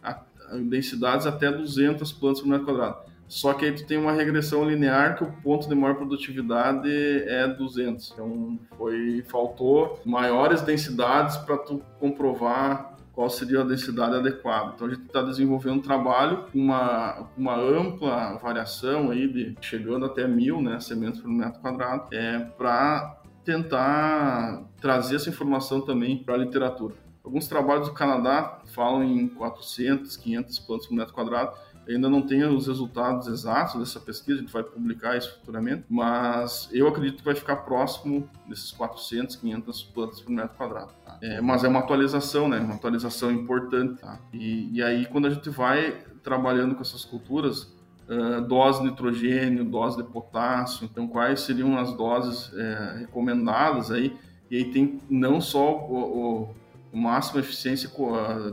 [0.03, 0.21] a,
[0.51, 3.12] a densidades até 200 plantas por metro quadrado.
[3.33, 7.49] Só que aí tu tem uma regressão linear que o ponto de maior produtividade é
[7.49, 8.11] 200.
[8.13, 14.73] Então foi faltou maiores densidades para tu comprovar qual seria a densidade adequada.
[14.75, 20.05] Então a gente está desenvolvendo um trabalho com uma, uma ampla variação aí de chegando
[20.05, 26.35] até mil né, sementes por metro quadrado, é, para tentar trazer essa informação também para
[26.35, 26.95] a literatura.
[27.25, 31.57] Alguns trabalhos do Canadá falam em 400, 500 plantas por metro quadrado,
[31.89, 36.69] ainda não tenho os resultados exatos dessa pesquisa, a gente vai publicar isso futuramente, mas
[36.73, 40.93] eu acredito que vai ficar próximo desses 400, 500 plantas por metro quadrado.
[41.05, 41.19] Tá?
[41.21, 42.61] É, mas é uma atualização, né?
[42.61, 44.01] Uma atualização importante.
[44.01, 44.19] Tá?
[44.33, 47.73] E, e aí, quando a gente vai trabalhando com essas culturas,
[48.09, 54.17] uh, dose de nitrogênio, dose de potássio, então quais seriam as doses é, recomendadas aí?
[54.51, 56.55] E aí tem não só o, o
[56.93, 57.91] máxima eficiência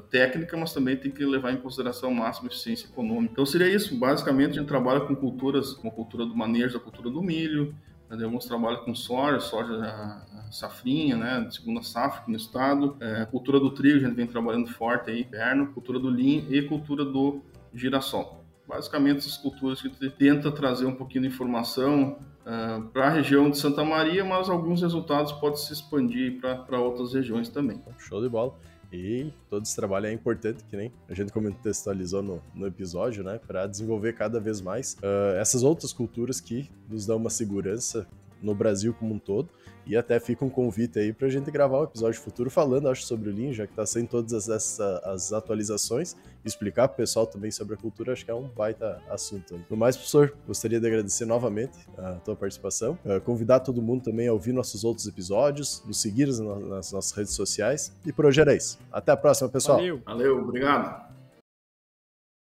[0.10, 3.34] técnica, mas também tem que levar em consideração a máxima eficiência econômica.
[3.34, 6.80] Então seria isso, basicamente a gente trabalha com culturas, como a cultura do manejo, a
[6.80, 7.76] cultura do milho,
[8.10, 13.60] né, alguns trabalhos com soja, soja safrinha, né, segunda safra aqui no estado, é, cultura
[13.60, 17.42] do trigo, a gente vem trabalhando forte aí, inverno, cultura do linho e cultura do
[17.74, 18.44] girassol.
[18.68, 22.20] Basicamente essas culturas que tenta trazer um pouquinho de informação
[22.52, 27.14] ah, para a região de Santa Maria, mas alguns resultados podem se expandir para outras
[27.14, 27.80] regiões também.
[28.00, 28.56] Show de bola.
[28.91, 33.39] E todo esse trabalho é importante, que nem a gente contextualizou no, no episódio, né?
[33.45, 38.08] Para desenvolver cada vez mais uh, essas outras culturas que nos dão uma segurança
[38.41, 39.47] no Brasil como um todo
[39.90, 43.02] e até fica um convite aí para a gente gravar um episódio futuro falando, acho,
[43.04, 46.16] sobre o Lean, já que está sendo todas essas as atualizações.
[46.46, 49.60] Explicar para o pessoal também sobre a cultura, acho que é um baita assunto.
[49.68, 53.00] No mais, professor, gostaria de agradecer novamente a tua participação.
[53.04, 57.34] Uh, convidar todo mundo também a ouvir nossos outros episódios, nos seguir nas nossas redes
[57.34, 57.92] sociais.
[58.06, 58.78] E por hoje era isso.
[58.92, 59.80] Até a próxima, pessoal.
[59.80, 61.09] Valeu, Valeu obrigado.